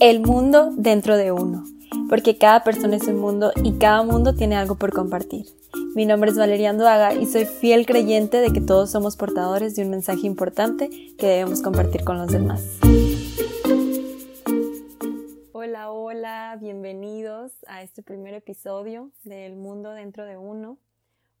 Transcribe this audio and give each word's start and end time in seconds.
El 0.00 0.20
mundo 0.20 0.70
dentro 0.76 1.16
de 1.16 1.32
uno, 1.32 1.64
porque 2.08 2.38
cada 2.38 2.62
persona 2.62 2.94
es 2.94 3.08
un 3.08 3.16
mundo 3.16 3.50
y 3.64 3.78
cada 3.78 4.04
mundo 4.04 4.32
tiene 4.32 4.54
algo 4.54 4.76
por 4.76 4.92
compartir. 4.92 5.46
Mi 5.96 6.06
nombre 6.06 6.30
es 6.30 6.38
Valeria 6.38 6.70
Anduaga 6.70 7.14
y 7.14 7.26
soy 7.26 7.46
fiel 7.46 7.84
creyente 7.84 8.36
de 8.36 8.52
que 8.52 8.60
todos 8.60 8.92
somos 8.92 9.16
portadores 9.16 9.74
de 9.74 9.82
un 9.82 9.90
mensaje 9.90 10.24
importante 10.24 10.88
que 11.18 11.26
debemos 11.26 11.62
compartir 11.62 12.04
con 12.04 12.16
los 12.16 12.30
demás. 12.30 12.78
Hola, 15.50 15.90
hola, 15.90 16.56
bienvenidos 16.60 17.52
a 17.66 17.82
este 17.82 18.04
primer 18.04 18.34
episodio 18.34 19.10
del 19.24 19.56
mundo 19.56 19.90
dentro 19.90 20.24
de 20.24 20.36
uno, 20.36 20.78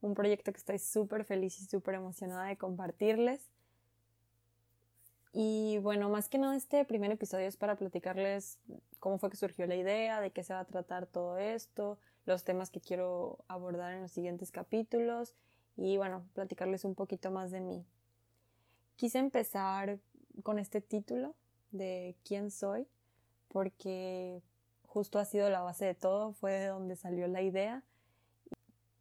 un 0.00 0.14
proyecto 0.14 0.50
que 0.50 0.58
estoy 0.58 0.80
súper 0.80 1.24
feliz 1.24 1.60
y 1.60 1.66
súper 1.66 1.94
emocionada 1.94 2.46
de 2.46 2.56
compartirles. 2.56 3.40
Y 5.40 5.78
bueno, 5.78 6.08
más 6.08 6.28
que 6.28 6.36
nada 6.36 6.56
este 6.56 6.84
primer 6.84 7.12
episodio 7.12 7.46
es 7.46 7.56
para 7.56 7.76
platicarles 7.76 8.58
cómo 8.98 9.18
fue 9.18 9.30
que 9.30 9.36
surgió 9.36 9.68
la 9.68 9.76
idea, 9.76 10.20
de 10.20 10.32
qué 10.32 10.42
se 10.42 10.52
va 10.52 10.58
a 10.58 10.64
tratar 10.64 11.06
todo 11.06 11.38
esto, 11.38 11.96
los 12.26 12.42
temas 12.42 12.70
que 12.70 12.80
quiero 12.80 13.38
abordar 13.46 13.92
en 13.92 14.02
los 14.02 14.10
siguientes 14.10 14.50
capítulos 14.50 15.36
y 15.76 15.96
bueno, 15.96 16.24
platicarles 16.34 16.84
un 16.84 16.96
poquito 16.96 17.30
más 17.30 17.52
de 17.52 17.60
mí. 17.60 17.86
Quise 18.96 19.18
empezar 19.20 20.00
con 20.42 20.58
este 20.58 20.80
título 20.80 21.36
de 21.70 22.16
quién 22.24 22.50
soy 22.50 22.88
porque 23.46 24.42
justo 24.88 25.20
ha 25.20 25.24
sido 25.24 25.50
la 25.50 25.60
base 25.60 25.84
de 25.84 25.94
todo, 25.94 26.32
fue 26.32 26.50
de 26.50 26.66
donde 26.66 26.96
salió 26.96 27.28
la 27.28 27.42
idea. 27.42 27.84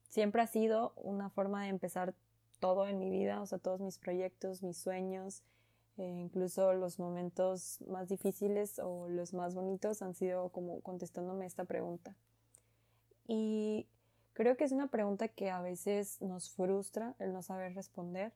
Siempre 0.07 0.43
ha 0.43 0.47
sido 0.47 0.93
una 0.97 1.31
forma 1.31 1.63
de 1.63 1.69
empezar 1.69 2.13
todo 2.59 2.87
en 2.87 2.99
mi 2.99 3.09
vida, 3.09 3.41
o 3.41 3.47
sea, 3.47 3.57
todos 3.57 3.81
mis 3.81 3.97
proyectos, 3.97 4.61
mis 4.61 4.77
sueños, 4.77 5.41
eh, 5.97 6.07
incluso 6.07 6.73
los 6.73 6.99
momentos 6.99 7.79
más 7.87 8.07
difíciles 8.07 8.79
o 8.79 9.07
los 9.09 9.33
más 9.33 9.55
bonitos 9.55 10.01
han 10.01 10.13
sido 10.13 10.49
como 10.49 10.81
contestándome 10.81 11.45
esta 11.45 11.65
pregunta. 11.65 12.15
Y 13.27 13.87
creo 14.33 14.55
que 14.57 14.63
es 14.63 14.71
una 14.71 14.87
pregunta 14.87 15.27
que 15.27 15.49
a 15.49 15.61
veces 15.61 16.21
nos 16.21 16.51
frustra 16.51 17.15
el 17.19 17.33
no 17.33 17.41
saber 17.41 17.73
responder 17.73 18.31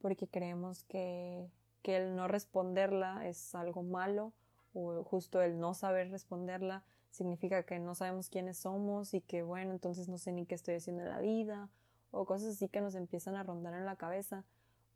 porque 0.00 0.28
creemos 0.28 0.84
que, 0.84 1.48
que 1.82 1.96
el 1.96 2.16
no 2.16 2.28
responderla 2.28 3.26
es 3.26 3.54
algo 3.54 3.82
malo 3.82 4.32
o 4.74 5.02
justo 5.04 5.40
el 5.42 5.58
no 5.58 5.74
saber 5.74 6.10
responderla 6.10 6.84
significa 7.10 7.64
que 7.64 7.78
no 7.78 7.94
sabemos 7.94 8.28
quiénes 8.28 8.58
somos 8.58 9.14
y 9.14 9.20
que 9.20 9.42
bueno, 9.42 9.72
entonces 9.72 10.08
no 10.08 10.18
sé 10.18 10.32
ni 10.32 10.46
qué 10.46 10.54
estoy 10.54 10.76
haciendo 10.76 11.02
en 11.02 11.08
la 11.08 11.20
vida 11.20 11.70
o 12.10 12.24
cosas 12.24 12.50
así 12.50 12.68
que 12.68 12.80
nos 12.80 12.94
empiezan 12.94 13.34
a 13.34 13.42
rondar 13.42 13.74
en 13.74 13.84
la 13.84 13.96
cabeza 13.96 14.44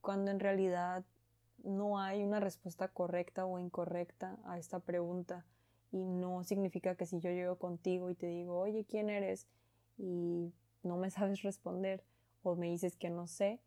cuando 0.01 0.31
en 0.31 0.41
realidad 0.41 1.05
no 1.63 1.99
hay 1.99 2.23
una 2.23 2.41
respuesta 2.41 2.89
correcta 2.89 3.47
o 3.47 3.59
incorrecta 3.59 4.39
a 4.45 4.59
esta 4.59 4.81
pregunta 4.81 5.45
y 5.93 6.05
no 6.05 6.43
significa 6.45 6.97
que 6.97 7.07
si 7.07 7.21
yo 7.21 7.31
llego 7.31 7.57
contigo 7.57 8.11
y 8.11 8.15
te 8.15 8.27
digo, 8.27 8.59
oye, 8.59 8.85
¿quién 8.85 9.11
eres? 9.11 9.47
y 9.99 10.53
no 10.83 10.97
me 10.97 11.11
sabes 11.11 11.43
responder 11.43 12.03
o 12.43 12.57
me 12.57 12.69
dices 12.69 12.97
que 12.97 13.11
no 13.11 13.27
sé, 13.27 13.61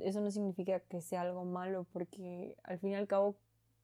eso 0.00 0.20
no 0.20 0.30
significa 0.30 0.80
que 0.80 1.00
sea 1.00 1.22
algo 1.22 1.44
malo 1.44 1.84
porque 1.92 2.56
al 2.62 2.78
fin 2.78 2.90
y 2.90 2.94
al 2.94 3.08
cabo 3.08 3.34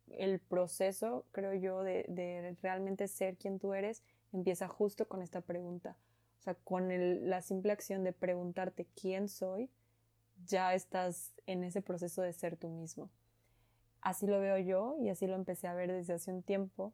el 0.08 0.38
proceso, 0.38 1.24
creo 1.32 1.52
yo, 1.54 1.82
de, 1.82 2.04
de 2.08 2.56
realmente 2.62 3.08
ser 3.08 3.36
quien 3.36 3.58
tú 3.58 3.74
eres 3.74 4.04
empieza 4.32 4.68
justo 4.68 5.08
con 5.08 5.20
esta 5.20 5.40
pregunta. 5.40 5.96
O 6.38 6.42
sea, 6.42 6.54
con 6.54 6.88
la 7.28 7.42
simple 7.42 7.72
acción 7.72 8.04
de 8.04 8.12
preguntarte 8.12 8.86
quién 8.94 9.28
soy, 9.28 9.68
ya 10.44 10.74
estás 10.74 11.32
en 11.46 11.64
ese 11.64 11.82
proceso 11.82 12.22
de 12.22 12.32
ser 12.32 12.56
tú 12.56 12.68
mismo. 12.68 13.10
Así 14.00 14.26
lo 14.26 14.40
veo 14.40 14.58
yo 14.58 14.96
y 15.00 15.08
así 15.08 15.26
lo 15.26 15.34
empecé 15.34 15.66
a 15.66 15.74
ver 15.74 15.90
desde 15.90 16.14
hace 16.14 16.30
un 16.30 16.42
tiempo, 16.42 16.92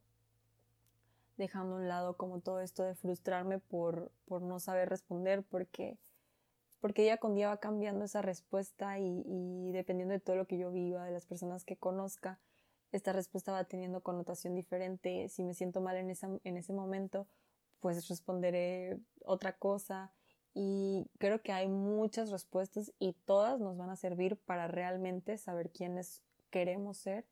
dejando 1.37 1.77
a 1.77 1.79
un 1.79 1.89
lado 1.89 2.17
como 2.17 2.41
todo 2.41 2.61
esto 2.61 2.85
de 2.85 2.95
frustrarme 2.95 3.59
por, 3.59 4.13
por 4.27 4.43
no 4.43 4.61
saber 4.61 4.89
responder, 4.89 5.43
porque, 5.43 5.99
porque 6.81 7.03
día 7.03 7.19
con 7.19 7.35
día 7.35 7.49
va 7.49 7.59
cambiando 7.59 8.05
esa 8.05 8.23
respuesta 8.23 8.99
y, 8.99 9.23
y 9.27 9.73
dependiendo 9.73 10.13
de 10.13 10.21
todo 10.21 10.37
lo 10.37 10.47
que 10.47 10.59
yo 10.59 10.71
viva, 10.71 11.05
de 11.05 11.13
las 11.13 11.27
personas 11.27 11.65
que 11.65 11.77
conozca, 11.77 12.39
esta 12.93 13.13
respuesta 13.13 13.53
va 13.53 13.65
teniendo 13.65 14.03
connotación 14.03 14.55
diferente. 14.55 15.29
Si 15.29 15.43
me 15.43 15.55
siento 15.55 15.81
mal 15.81 15.97
en, 15.97 16.11
esa, 16.11 16.29
en 16.45 16.57
ese 16.57 16.73
momento, 16.73 17.27
pues 17.81 18.09
responderé 18.09 18.99
otra 19.25 19.55
cosa 19.55 20.13
y 20.55 21.07
creo 21.19 21.43
que 21.43 21.53
hay 21.53 21.69
muchas 21.69 22.31
respuestas 22.31 22.93
y 22.99 23.15
todas 23.25 23.61
nos 23.61 23.77
van 23.77 23.91
a 23.91 23.97
servir 23.97 24.37
para 24.37 24.69
realmente 24.69 25.39
saber 25.39 25.71
quiénes 25.71 26.23
queremos 26.51 26.99
ser 26.99 27.27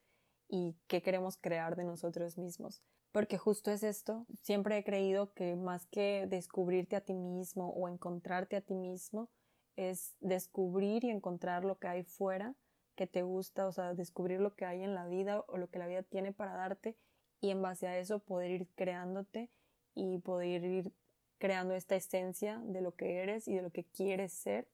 y 0.48 0.76
qué 0.86 1.02
queremos 1.02 1.36
crear 1.36 1.76
de 1.76 1.84
nosotros 1.84 2.38
mismos. 2.38 2.82
Porque 3.12 3.38
justo 3.38 3.70
es 3.70 3.82
esto, 3.82 4.26
siempre 4.42 4.78
he 4.78 4.84
creído 4.84 5.32
que 5.34 5.56
más 5.56 5.86
que 5.86 6.26
descubrirte 6.28 6.96
a 6.96 7.00
ti 7.00 7.14
mismo 7.14 7.70
o 7.70 7.88
encontrarte 7.88 8.56
a 8.56 8.60
ti 8.60 8.74
mismo, 8.74 9.28
es 9.76 10.14
descubrir 10.20 11.04
y 11.04 11.10
encontrar 11.10 11.64
lo 11.64 11.78
que 11.78 11.88
hay 11.88 12.02
fuera 12.04 12.54
que 12.94 13.06
te 13.06 13.22
gusta, 13.22 13.66
o 13.66 13.72
sea, 13.72 13.94
descubrir 13.94 14.40
lo 14.40 14.54
que 14.54 14.66
hay 14.66 14.82
en 14.82 14.94
la 14.94 15.06
vida 15.06 15.40
o 15.48 15.56
lo 15.56 15.70
que 15.70 15.78
la 15.78 15.86
vida 15.86 16.02
tiene 16.02 16.32
para 16.32 16.54
darte 16.54 16.96
y 17.40 17.50
en 17.50 17.62
base 17.62 17.88
a 17.88 17.98
eso 17.98 18.18
poder 18.20 18.50
ir 18.50 18.68
creándote 18.74 19.50
y 19.94 20.18
poder 20.18 20.64
ir 20.64 20.92
creando 21.40 21.74
esta 21.74 21.96
esencia 21.96 22.60
de 22.64 22.82
lo 22.82 22.94
que 22.94 23.22
eres 23.22 23.48
y 23.48 23.54
de 23.54 23.62
lo 23.62 23.70
que 23.70 23.84
quieres 23.84 24.32
ser, 24.32 24.68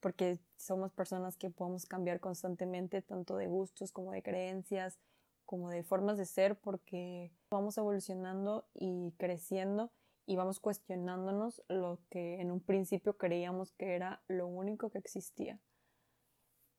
porque 0.00 0.38
somos 0.56 0.92
personas 0.92 1.36
que 1.36 1.48
podemos 1.48 1.86
cambiar 1.86 2.20
constantemente, 2.20 3.00
tanto 3.00 3.36
de 3.36 3.46
gustos 3.46 3.92
como 3.92 4.10
de 4.10 4.22
creencias, 4.22 4.98
como 5.46 5.70
de 5.70 5.82
formas 5.82 6.18
de 6.18 6.26
ser, 6.26 6.56
porque 6.56 7.32
vamos 7.50 7.78
evolucionando 7.78 8.68
y 8.74 9.12
creciendo 9.16 9.90
y 10.26 10.36
vamos 10.36 10.60
cuestionándonos 10.60 11.62
lo 11.68 12.00
que 12.10 12.40
en 12.40 12.50
un 12.50 12.60
principio 12.60 13.16
creíamos 13.16 13.72
que 13.72 13.94
era 13.94 14.20
lo 14.28 14.46
único 14.48 14.90
que 14.90 14.98
existía. 14.98 15.58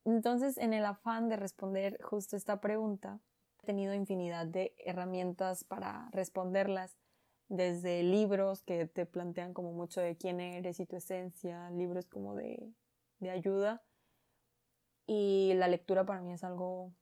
Entonces, 0.04 0.56
en 0.58 0.72
el 0.74 0.84
afán 0.84 1.28
de 1.28 1.36
responder 1.36 2.00
justo 2.02 2.36
esta 2.36 2.60
pregunta, 2.60 3.20
he 3.62 3.66
tenido 3.66 3.94
infinidad 3.94 4.46
de 4.46 4.74
herramientas 4.78 5.64
para 5.64 6.10
responderlas 6.12 6.96
desde 7.50 8.04
libros 8.04 8.62
que 8.62 8.86
te 8.86 9.06
plantean 9.06 9.52
como 9.52 9.72
mucho 9.72 10.00
de 10.00 10.16
quién 10.16 10.40
eres 10.40 10.78
y 10.78 10.86
tu 10.86 10.96
esencia, 10.96 11.68
libros 11.70 12.06
como 12.06 12.36
de, 12.36 12.72
de 13.18 13.30
ayuda. 13.30 13.82
Y 15.04 15.52
la 15.56 15.66
lectura 15.66 16.06
para 16.06 16.22
mí 16.22 16.32
es 16.32 16.44
algo 16.44 16.94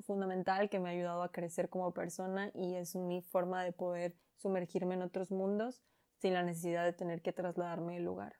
fundamental 0.00 0.68
que 0.68 0.80
me 0.80 0.88
ha 0.88 0.92
ayudado 0.92 1.22
a 1.22 1.30
crecer 1.30 1.68
como 1.68 1.94
persona 1.94 2.50
y 2.52 2.74
es 2.74 2.96
mi 2.96 3.22
forma 3.22 3.62
de 3.62 3.70
poder 3.70 4.16
sumergirme 4.38 4.94
en 4.94 5.02
otros 5.02 5.30
mundos 5.30 5.80
sin 6.18 6.34
la 6.34 6.42
necesidad 6.42 6.84
de 6.84 6.92
tener 6.92 7.22
que 7.22 7.32
trasladarme 7.32 7.96
el 7.96 8.04
lugar. 8.04 8.34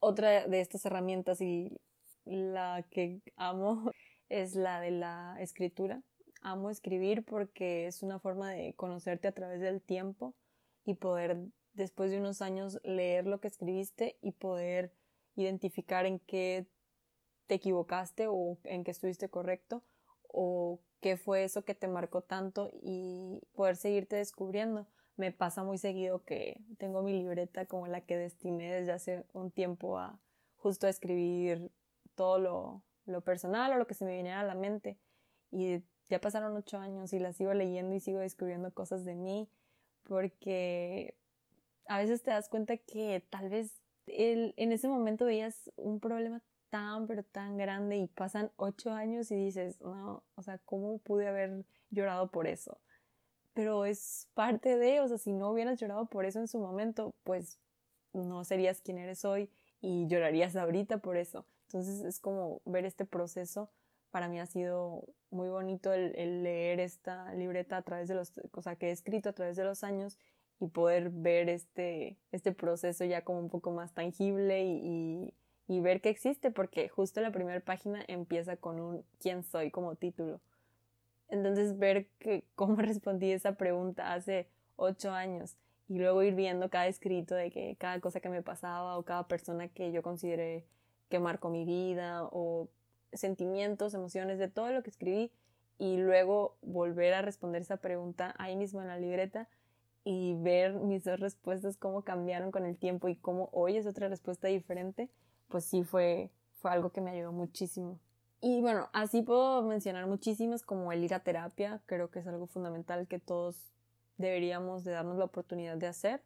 Otra 0.00 0.48
de 0.48 0.60
estas 0.60 0.84
herramientas 0.84 1.40
y 1.40 1.80
la 2.24 2.84
que 2.90 3.22
amo 3.36 3.92
es 4.28 4.56
la 4.56 4.80
de 4.80 4.90
la 4.90 5.36
escritura 5.38 6.02
amo 6.46 6.70
escribir 6.70 7.24
porque 7.24 7.88
es 7.88 8.04
una 8.04 8.20
forma 8.20 8.52
de 8.52 8.72
conocerte 8.74 9.26
a 9.26 9.32
través 9.32 9.60
del 9.60 9.82
tiempo 9.82 10.34
y 10.84 10.94
poder 10.94 11.38
después 11.74 12.12
de 12.12 12.18
unos 12.18 12.40
años 12.40 12.80
leer 12.84 13.26
lo 13.26 13.40
que 13.40 13.48
escribiste 13.48 14.16
y 14.22 14.30
poder 14.30 14.92
identificar 15.34 16.06
en 16.06 16.20
qué 16.20 16.66
te 17.48 17.56
equivocaste 17.56 18.28
o 18.28 18.58
en 18.62 18.84
qué 18.84 18.92
estuviste 18.92 19.28
correcto 19.28 19.82
o 20.28 20.80
qué 21.00 21.16
fue 21.16 21.42
eso 21.42 21.64
que 21.64 21.74
te 21.74 21.88
marcó 21.88 22.22
tanto 22.22 22.70
y 22.72 23.42
poder 23.52 23.74
seguirte 23.74 24.16
descubriendo. 24.16 24.86
Me 25.16 25.32
pasa 25.32 25.64
muy 25.64 25.78
seguido 25.78 26.22
que 26.22 26.60
tengo 26.78 27.02
mi 27.02 27.12
libreta 27.12 27.66
como 27.66 27.88
la 27.88 28.02
que 28.02 28.16
destiné 28.16 28.72
desde 28.72 28.92
hace 28.92 29.24
un 29.32 29.50
tiempo 29.50 29.98
a 29.98 30.20
justo 30.56 30.86
a 30.86 30.90
escribir 30.90 31.72
todo 32.14 32.38
lo, 32.38 32.82
lo 33.04 33.20
personal 33.22 33.72
o 33.72 33.78
lo 33.78 33.86
que 33.88 33.94
se 33.94 34.04
me 34.04 34.16
viniera 34.16 34.40
a 34.40 34.44
la 34.44 34.54
mente 34.54 34.96
y 35.50 35.82
ya 36.08 36.20
pasaron 36.20 36.56
ocho 36.56 36.78
años 36.78 37.12
y 37.12 37.18
la 37.18 37.32
sigo 37.32 37.54
leyendo 37.54 37.94
y 37.94 38.00
sigo 38.00 38.20
descubriendo 38.20 38.72
cosas 38.72 39.04
de 39.04 39.14
mí 39.14 39.48
porque 40.04 41.16
a 41.86 41.98
veces 41.98 42.22
te 42.22 42.30
das 42.30 42.48
cuenta 42.48 42.76
que 42.76 43.24
tal 43.30 43.48
vez 43.48 43.80
el, 44.06 44.54
en 44.56 44.72
ese 44.72 44.88
momento 44.88 45.24
veías 45.24 45.70
un 45.76 46.00
problema 46.00 46.42
tan 46.70 47.06
pero 47.06 47.22
tan 47.22 47.56
grande 47.56 47.96
y 47.96 48.06
pasan 48.08 48.50
ocho 48.56 48.92
años 48.92 49.30
y 49.30 49.36
dices, 49.36 49.80
no, 49.80 50.22
o 50.34 50.42
sea, 50.42 50.58
¿cómo 50.58 50.98
pude 50.98 51.26
haber 51.28 51.64
llorado 51.90 52.30
por 52.30 52.46
eso? 52.46 52.80
Pero 53.54 53.84
es 53.84 54.28
parte 54.34 54.76
de, 54.76 55.00
o 55.00 55.08
sea, 55.08 55.18
si 55.18 55.32
no 55.32 55.50
hubieras 55.50 55.80
llorado 55.80 56.06
por 56.06 56.26
eso 56.26 56.40
en 56.40 56.48
su 56.48 56.58
momento, 56.58 57.14
pues 57.24 57.58
no 58.12 58.44
serías 58.44 58.80
quien 58.80 58.98
eres 58.98 59.24
hoy 59.24 59.50
y 59.80 60.06
llorarías 60.06 60.56
ahorita 60.56 60.98
por 60.98 61.16
eso. 61.16 61.46
Entonces 61.66 62.00
es 62.04 62.20
como 62.20 62.60
ver 62.64 62.84
este 62.84 63.04
proceso 63.04 63.70
para 64.16 64.28
mí 64.28 64.40
ha 64.40 64.46
sido 64.46 65.04
muy 65.28 65.50
bonito 65.50 65.92
el, 65.92 66.42
leer 66.42 66.80
esta 66.80 67.34
libreta 67.34 67.76
a 67.76 67.82
través 67.82 68.08
de 68.08 68.14
los, 68.14 68.32
o 68.50 68.62
sea, 68.62 68.74
que 68.74 68.88
he 68.88 68.90
escrito 68.90 69.28
a 69.28 69.34
través 69.34 69.56
de 69.56 69.64
los 69.64 69.84
años 69.84 70.16
y 70.58 70.68
poder 70.68 71.10
ver 71.10 71.50
este, 71.50 72.16
este 72.32 72.52
proceso 72.52 73.04
ya 73.04 73.24
como 73.24 73.40
un 73.40 73.50
poco 73.50 73.72
más 73.72 73.92
tangible 73.92 74.64
y, 74.64 75.34
y, 75.68 75.80
ver 75.80 76.00
que 76.00 76.08
existe, 76.08 76.50
porque 76.50 76.88
justo 76.88 77.20
la 77.20 77.30
primera 77.30 77.60
página 77.60 78.02
empieza 78.08 78.56
con 78.56 78.80
un 78.80 79.04
quién 79.20 79.42
soy 79.42 79.70
como 79.70 79.96
título. 79.96 80.40
Entonces 81.28 81.78
ver 81.78 82.06
que, 82.18 82.42
cómo 82.54 82.76
respondí 82.76 83.32
esa 83.32 83.56
pregunta 83.58 84.14
hace 84.14 84.48
ocho 84.76 85.10
años 85.10 85.58
y 85.90 85.98
luego 85.98 86.22
ir 86.22 86.34
viendo 86.34 86.70
cada 86.70 86.86
escrito 86.86 87.34
de 87.34 87.50
que 87.50 87.76
cada 87.78 88.00
cosa 88.00 88.20
que 88.20 88.30
me 88.30 88.40
pasaba 88.40 88.96
o 88.96 89.02
cada 89.02 89.28
persona 89.28 89.68
que 89.68 89.92
yo 89.92 90.00
consideré 90.00 90.64
que 91.10 91.18
marcó 91.18 91.50
mi 91.50 91.66
vida 91.66 92.24
o 92.32 92.70
sentimientos, 93.16 93.94
emociones, 93.94 94.38
de 94.38 94.48
todo 94.48 94.70
lo 94.70 94.82
que 94.82 94.90
escribí 94.90 95.32
y 95.78 95.96
luego 95.98 96.56
volver 96.62 97.14
a 97.14 97.22
responder 97.22 97.62
esa 97.62 97.76
pregunta 97.76 98.34
ahí 98.38 98.56
mismo 98.56 98.80
en 98.80 98.88
la 98.88 98.98
libreta 98.98 99.48
y 100.04 100.34
ver 100.34 100.74
mis 100.74 101.04
dos 101.04 101.18
respuestas 101.18 101.76
cómo 101.76 102.02
cambiaron 102.02 102.50
con 102.50 102.64
el 102.64 102.76
tiempo 102.76 103.08
y 103.08 103.16
cómo 103.16 103.48
hoy 103.52 103.76
es 103.76 103.86
otra 103.86 104.08
respuesta 104.08 104.48
diferente, 104.48 105.10
pues 105.48 105.64
sí 105.64 105.82
fue, 105.82 106.30
fue 106.60 106.70
algo 106.70 106.90
que 106.90 107.00
me 107.00 107.10
ayudó 107.10 107.32
muchísimo. 107.32 107.98
Y 108.40 108.60
bueno, 108.60 108.88
así 108.92 109.22
puedo 109.22 109.62
mencionar 109.62 110.06
muchísimas 110.06 110.62
como 110.62 110.92
el 110.92 111.02
ir 111.02 111.14
a 111.14 111.20
terapia, 111.20 111.80
creo 111.86 112.10
que 112.10 112.20
es 112.20 112.26
algo 112.26 112.46
fundamental 112.46 113.08
que 113.08 113.18
todos 113.18 113.72
deberíamos 114.18 114.84
de 114.84 114.92
darnos 114.92 115.18
la 115.18 115.24
oportunidad 115.24 115.76
de 115.76 115.88
hacer, 115.88 116.22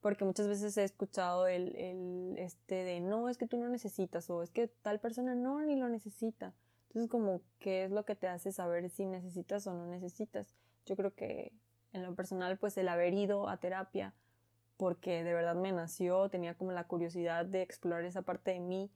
porque 0.00 0.24
muchas 0.24 0.48
veces 0.48 0.76
he 0.76 0.84
escuchado 0.84 1.46
el, 1.46 1.76
el 1.76 2.34
este 2.38 2.84
de 2.84 3.00
no, 3.00 3.28
es 3.28 3.38
que 3.38 3.46
tú 3.46 3.58
no 3.58 3.68
necesitas 3.68 4.28
o 4.30 4.42
es 4.42 4.50
que 4.50 4.68
tal 4.68 5.00
persona 5.00 5.34
no 5.34 5.60
ni 5.60 5.76
lo 5.76 5.88
necesita. 5.88 6.54
Entonces 6.88 7.10
como 7.10 7.42
qué 7.58 7.84
es 7.84 7.90
lo 7.90 8.04
que 8.04 8.16
te 8.16 8.26
hace 8.26 8.52
saber 8.52 8.88
si 8.90 9.06
necesitas 9.06 9.66
o 9.66 9.74
no 9.74 9.86
necesitas. 9.86 10.54
Yo 10.86 10.96
creo 10.96 11.14
que 11.14 11.52
en 11.92 12.02
lo 12.02 12.14
personal 12.14 12.58
pues 12.58 12.76
el 12.78 12.88
haber 12.88 13.14
ido 13.14 13.48
a 13.48 13.58
terapia 13.58 14.14
porque 14.80 15.22
de 15.22 15.34
verdad 15.34 15.56
me 15.56 15.72
nació, 15.72 16.30
tenía 16.30 16.54
como 16.54 16.72
la 16.72 16.84
curiosidad 16.84 17.44
de 17.44 17.60
explorar 17.60 18.02
esa 18.06 18.22
parte 18.22 18.52
de 18.52 18.60
mí, 18.60 18.90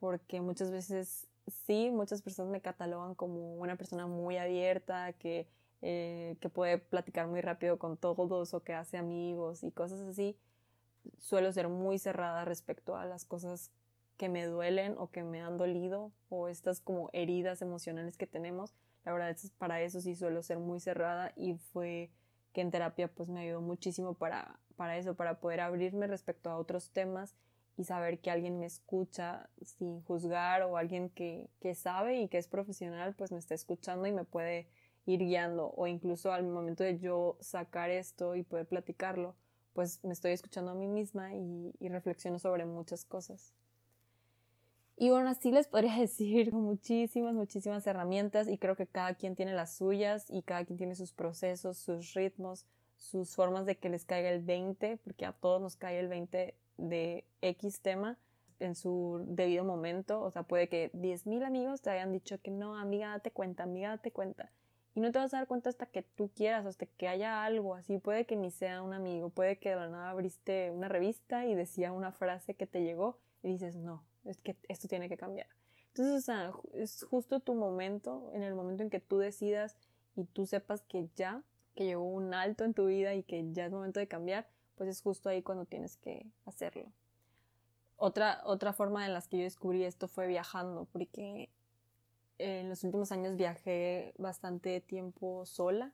porque 0.00 0.40
muchas 0.40 0.70
veces 0.70 1.28
sí, 1.66 1.90
muchas 1.90 2.22
personas 2.22 2.50
me 2.50 2.62
catalogan 2.62 3.14
como 3.14 3.56
una 3.56 3.76
persona 3.76 4.06
muy 4.06 4.38
abierta, 4.38 5.12
que, 5.12 5.46
eh, 5.82 6.38
que 6.40 6.48
puede 6.48 6.78
platicar 6.78 7.26
muy 7.26 7.42
rápido 7.42 7.78
con 7.78 7.98
todos 7.98 8.54
o 8.54 8.62
que 8.62 8.72
hace 8.72 8.96
amigos 8.96 9.62
y 9.62 9.72
cosas 9.72 10.00
así. 10.00 10.38
Suelo 11.18 11.52
ser 11.52 11.68
muy 11.68 11.98
cerrada 11.98 12.44
respecto 12.44 12.96
a 12.96 13.04
las 13.04 13.24
cosas 13.24 13.70
que 14.16 14.28
me 14.28 14.46
duelen 14.46 14.94
o 14.98 15.10
que 15.10 15.22
me 15.22 15.40
han 15.40 15.56
dolido 15.56 16.12
o 16.28 16.48
estas 16.48 16.80
como 16.80 17.10
heridas 17.12 17.62
emocionales 17.62 18.16
que 18.16 18.26
tenemos. 18.26 18.74
La 19.04 19.12
verdad 19.12 19.30
es 19.30 19.50
para 19.50 19.82
eso 19.82 20.00
sí 20.00 20.14
suelo 20.14 20.42
ser 20.42 20.58
muy 20.58 20.80
cerrada 20.80 21.32
y 21.36 21.54
fue 21.54 22.10
que 22.52 22.60
en 22.62 22.70
terapia 22.70 23.08
pues 23.08 23.28
me 23.28 23.40
ayudó 23.40 23.60
muchísimo 23.60 24.14
para, 24.14 24.58
para 24.76 24.96
eso, 24.96 25.14
para 25.14 25.40
poder 25.40 25.60
abrirme 25.60 26.06
respecto 26.06 26.50
a 26.50 26.56
otros 26.56 26.90
temas 26.90 27.36
y 27.76 27.84
saber 27.84 28.20
que 28.20 28.30
alguien 28.30 28.58
me 28.58 28.66
escucha 28.66 29.50
sin 29.62 30.02
juzgar 30.02 30.62
o 30.62 30.78
alguien 30.78 31.10
que, 31.10 31.50
que 31.60 31.74
sabe 31.74 32.20
y 32.20 32.28
que 32.28 32.38
es 32.38 32.48
profesional 32.48 33.14
pues 33.14 33.32
me 33.32 33.38
está 33.38 33.54
escuchando 33.54 34.06
y 34.06 34.12
me 34.12 34.24
puede 34.24 34.68
ir 35.04 35.20
guiando 35.20 35.72
o 35.76 35.86
incluso 35.86 36.32
al 36.32 36.44
momento 36.44 36.82
de 36.82 36.98
yo 36.98 37.36
sacar 37.40 37.90
esto 37.90 38.34
y 38.34 38.42
poder 38.42 38.66
platicarlo 38.66 39.36
pues 39.76 40.02
me 40.02 40.14
estoy 40.14 40.32
escuchando 40.32 40.70
a 40.70 40.74
mí 40.74 40.88
misma 40.88 41.34
y, 41.34 41.70
reflexiono 41.80 42.38
sobre 42.38 42.64
muchas 42.64 43.04
cosas. 43.04 43.52
Y 44.96 45.10
bueno, 45.10 45.28
así 45.28 45.52
les 45.52 45.68
podría 45.68 45.94
decir 46.00 46.54
muchísimas, 46.54 47.34
muchísimas 47.34 47.86
herramientas 47.86 48.48
y 48.48 48.56
creo 48.56 48.74
que 48.74 48.86
cada 48.86 49.14
quien 49.14 49.36
tiene 49.36 49.52
las 49.52 49.76
suyas 49.76 50.30
y 50.30 50.40
cada 50.40 50.64
quien 50.64 50.78
tiene 50.78 50.94
sus 50.94 51.12
procesos, 51.12 51.76
sus 51.76 52.14
ritmos, 52.14 52.64
sus 52.96 53.36
formas 53.36 53.66
de 53.66 53.76
que 53.76 53.90
les 53.90 54.06
caiga 54.06 54.30
el 54.30 54.42
20, 54.42 54.96
porque 55.04 55.26
a 55.26 55.32
todos 55.32 55.60
nos 55.60 55.76
cae 55.76 56.00
el 56.00 56.08
20 56.08 56.54
de 56.78 57.24
X 57.42 57.80
tema 57.80 58.16
en 58.60 58.74
su 58.74 59.22
debido 59.28 59.62
momento. 59.62 60.22
O 60.22 60.30
sea, 60.30 60.42
puede 60.42 60.70
que 60.70 60.90
10.000 60.94 61.44
amigos 61.44 61.82
te 61.82 61.90
hayan 61.90 62.12
dicho 62.12 62.40
que 62.40 62.50
no, 62.50 62.78
amiga, 62.78 63.10
date 63.10 63.30
cuenta, 63.30 63.64
amiga, 63.64 63.90
date 63.90 64.10
cuenta. 64.10 64.50
Y 64.96 65.00
no 65.00 65.12
te 65.12 65.18
vas 65.18 65.34
a 65.34 65.36
dar 65.36 65.46
cuenta 65.46 65.68
hasta 65.68 65.84
que 65.84 66.00
tú 66.00 66.30
quieras, 66.34 66.64
hasta 66.64 66.86
que 66.86 67.06
haya 67.06 67.44
algo 67.44 67.74
así. 67.74 67.98
Puede 67.98 68.24
que 68.24 68.34
ni 68.34 68.50
sea 68.50 68.80
un 68.80 68.94
amigo, 68.94 69.28
puede 69.28 69.58
que 69.58 69.68
de 69.68 69.76
la 69.76 69.88
nada 69.88 70.08
abriste 70.08 70.70
una 70.70 70.88
revista 70.88 71.44
y 71.44 71.54
decía 71.54 71.92
una 71.92 72.12
frase 72.12 72.54
que 72.54 72.66
te 72.66 72.82
llegó 72.82 73.18
y 73.42 73.52
dices, 73.52 73.76
no, 73.76 74.02
es 74.24 74.40
que 74.40 74.56
esto 74.68 74.88
tiene 74.88 75.10
que 75.10 75.18
cambiar. 75.18 75.48
Entonces, 75.88 76.14
o 76.14 76.20
sea, 76.22 76.50
es 76.72 77.04
justo 77.10 77.40
tu 77.40 77.54
momento, 77.54 78.30
en 78.32 78.42
el 78.42 78.54
momento 78.54 78.84
en 78.84 78.88
que 78.88 78.98
tú 78.98 79.18
decidas 79.18 79.76
y 80.16 80.24
tú 80.24 80.46
sepas 80.46 80.80
que 80.80 81.10
ya, 81.14 81.42
que 81.74 81.84
llegó 81.84 82.04
un 82.08 82.32
alto 82.32 82.64
en 82.64 82.72
tu 82.72 82.86
vida 82.86 83.14
y 83.14 83.22
que 83.22 83.52
ya 83.52 83.66
es 83.66 83.72
momento 83.72 84.00
de 84.00 84.08
cambiar, 84.08 84.48
pues 84.76 84.88
es 84.88 85.02
justo 85.02 85.28
ahí 85.28 85.42
cuando 85.42 85.66
tienes 85.66 85.98
que 85.98 86.26
hacerlo. 86.46 86.90
Otra, 87.98 88.40
otra 88.44 88.72
forma 88.72 89.04
en 89.04 89.12
las 89.12 89.28
que 89.28 89.36
yo 89.36 89.42
descubrí 89.42 89.84
esto 89.84 90.08
fue 90.08 90.26
viajando, 90.26 90.86
porque 90.90 91.50
en 92.38 92.68
los 92.68 92.84
últimos 92.84 93.12
años 93.12 93.36
viajé 93.36 94.14
bastante 94.18 94.80
tiempo 94.80 95.46
sola 95.46 95.92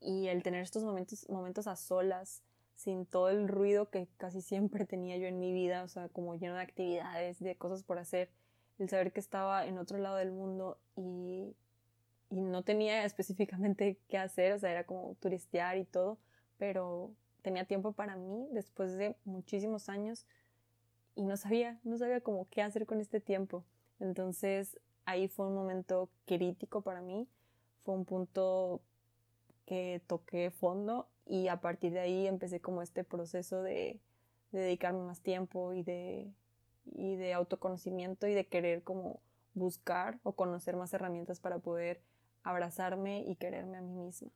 y 0.00 0.28
el 0.28 0.42
tener 0.42 0.62
estos 0.62 0.84
momentos, 0.84 1.28
momentos 1.28 1.66
a 1.66 1.76
solas, 1.76 2.42
sin 2.74 3.06
todo 3.06 3.28
el 3.28 3.48
ruido 3.48 3.90
que 3.90 4.08
casi 4.16 4.42
siempre 4.42 4.84
tenía 4.86 5.16
yo 5.16 5.26
en 5.26 5.38
mi 5.38 5.52
vida, 5.52 5.84
o 5.84 5.88
sea, 5.88 6.08
como 6.08 6.34
lleno 6.34 6.54
de 6.54 6.62
actividades, 6.62 7.38
de 7.40 7.56
cosas 7.56 7.82
por 7.82 7.98
hacer, 7.98 8.30
el 8.78 8.88
saber 8.88 9.12
que 9.12 9.20
estaba 9.20 9.66
en 9.66 9.78
otro 9.78 9.98
lado 9.98 10.16
del 10.16 10.32
mundo 10.32 10.78
y, 10.96 11.54
y 12.30 12.40
no 12.40 12.62
tenía 12.62 13.04
específicamente 13.04 13.98
qué 14.08 14.18
hacer, 14.18 14.52
o 14.52 14.58
sea, 14.58 14.70
era 14.70 14.84
como 14.84 15.14
turistear 15.20 15.78
y 15.78 15.84
todo, 15.84 16.18
pero 16.58 17.12
tenía 17.42 17.64
tiempo 17.64 17.92
para 17.92 18.16
mí 18.16 18.48
después 18.52 18.96
de 18.96 19.16
muchísimos 19.24 19.88
años 19.88 20.26
y 21.14 21.22
no 21.22 21.36
sabía, 21.36 21.78
no 21.84 21.98
sabía 21.98 22.20
cómo 22.20 22.46
qué 22.50 22.62
hacer 22.62 22.86
con 22.86 23.00
este 23.00 23.20
tiempo. 23.20 23.64
Entonces 24.00 24.78
ahí 25.04 25.28
fue 25.28 25.46
un 25.46 25.54
momento 25.54 26.08
crítico 26.26 26.82
para 26.82 27.00
mí, 27.00 27.28
fue 27.84 27.94
un 27.94 28.04
punto 28.04 28.80
que 29.66 30.02
toqué 30.06 30.50
fondo 30.50 31.08
y 31.26 31.48
a 31.48 31.60
partir 31.60 31.92
de 31.92 32.00
ahí 32.00 32.26
empecé 32.26 32.60
como 32.60 32.82
este 32.82 33.04
proceso 33.04 33.62
de, 33.62 34.00
dedicarme 34.50 35.02
más 35.02 35.20
tiempo 35.20 35.72
y 35.72 35.82
de, 35.82 36.30
y 36.84 37.16
de 37.16 37.32
autoconocimiento 37.32 38.26
y 38.26 38.34
de 38.34 38.46
querer 38.46 38.82
como 38.82 39.20
buscar 39.54 40.18
o 40.22 40.32
conocer 40.32 40.76
más 40.76 40.92
herramientas 40.92 41.40
para 41.40 41.58
poder 41.58 42.00
abrazarme 42.42 43.24
y 43.26 43.36
quererme 43.36 43.78
a 43.78 43.82
mí 43.82 43.94
misma. 43.94 44.30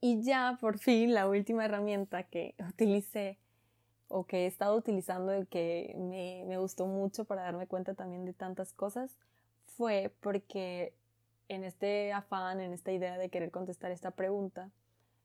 Y 0.00 0.22
ya 0.22 0.58
por 0.60 0.78
fin 0.78 1.12
la 1.12 1.28
última 1.28 1.64
herramienta 1.64 2.22
que 2.22 2.54
utilicé 2.68 3.38
o 4.08 4.24
que 4.24 4.44
he 4.44 4.46
estado 4.46 4.76
utilizando 4.76 5.38
y 5.38 5.46
que 5.46 5.94
me, 5.98 6.44
me 6.46 6.58
gustó 6.58 6.86
mucho 6.86 7.24
para 7.24 7.42
darme 7.42 7.66
cuenta 7.66 7.94
también 7.94 8.24
de 8.24 8.32
tantas 8.32 8.72
cosas 8.72 9.16
fue 9.76 10.12
porque 10.20 10.92
en 11.48 11.64
este 11.64 12.12
afán, 12.12 12.60
en 12.60 12.72
esta 12.72 12.92
idea 12.92 13.16
de 13.16 13.28
querer 13.28 13.50
contestar 13.50 13.90
esta 13.90 14.10
pregunta 14.10 14.70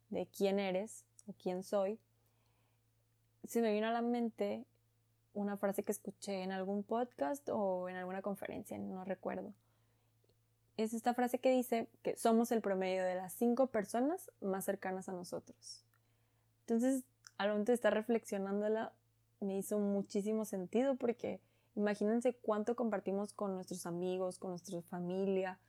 de 0.10 0.28
quién 0.28 0.60
eres 0.60 1.06
o 1.28 1.34
quién 1.34 1.64
soy, 1.64 2.00
se 3.48 3.62
me 3.62 3.74
vino 3.74 3.88
a 3.88 3.92
la 3.92 4.02
mente 4.02 4.66
una 5.34 5.58
frase 5.58 5.84
que 5.84 5.92
escuché 5.92 6.44
en 6.44 6.52
algún 6.52 6.84
podcast 6.84 7.50
o 7.50 7.90
en 7.90 7.96
alguna 7.96 8.22
conferencia, 8.22 8.78
no 8.78 9.04
recuerdo. 9.04 9.54
Es 10.78 10.94
esta 10.94 11.14
frase 11.14 11.40
que 11.40 11.52
dice 11.52 11.88
que 12.02 12.16
somos 12.16 12.52
el 12.52 12.62
promedio 12.62 13.04
de 13.04 13.16
las 13.16 13.34
cinco 13.34 13.68
personas 13.68 14.32
más 14.42 14.66
cercanas 14.66 15.10
a 15.10 15.14
nosotros. 15.14 15.84
Entonces, 16.62 17.04
al 17.44 17.52
momento 17.52 17.72
de 17.72 17.76
estar 17.76 17.94
reflexionándola, 17.94 18.94
me 19.40 19.58
hizo 19.58 19.78
muchísimo 19.80 20.46
sentido 20.46 20.96
porque 20.96 21.42
imagínense 21.76 22.34
cuánto 22.34 22.76
compartimos 22.76 23.34
con 23.34 23.56
nuestros 23.56 23.86
amigos, 23.86 24.40
con 24.40 24.52
nuestra 24.52 24.82
familia, 24.84 25.60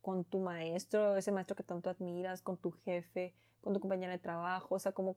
con 0.00 0.24
tu 0.24 0.38
maestro, 0.38 1.16
ese 1.16 1.32
maestro 1.32 1.56
que 1.56 1.62
tanto 1.62 1.90
admiras, 1.90 2.42
con 2.42 2.56
tu 2.56 2.70
jefe, 2.70 3.34
con 3.62 3.72
tu 3.72 3.80
compañera 3.80 4.12
de 4.12 4.18
trabajo, 4.18 4.74
o 4.74 4.78
sea, 4.78 4.92
como 4.92 5.16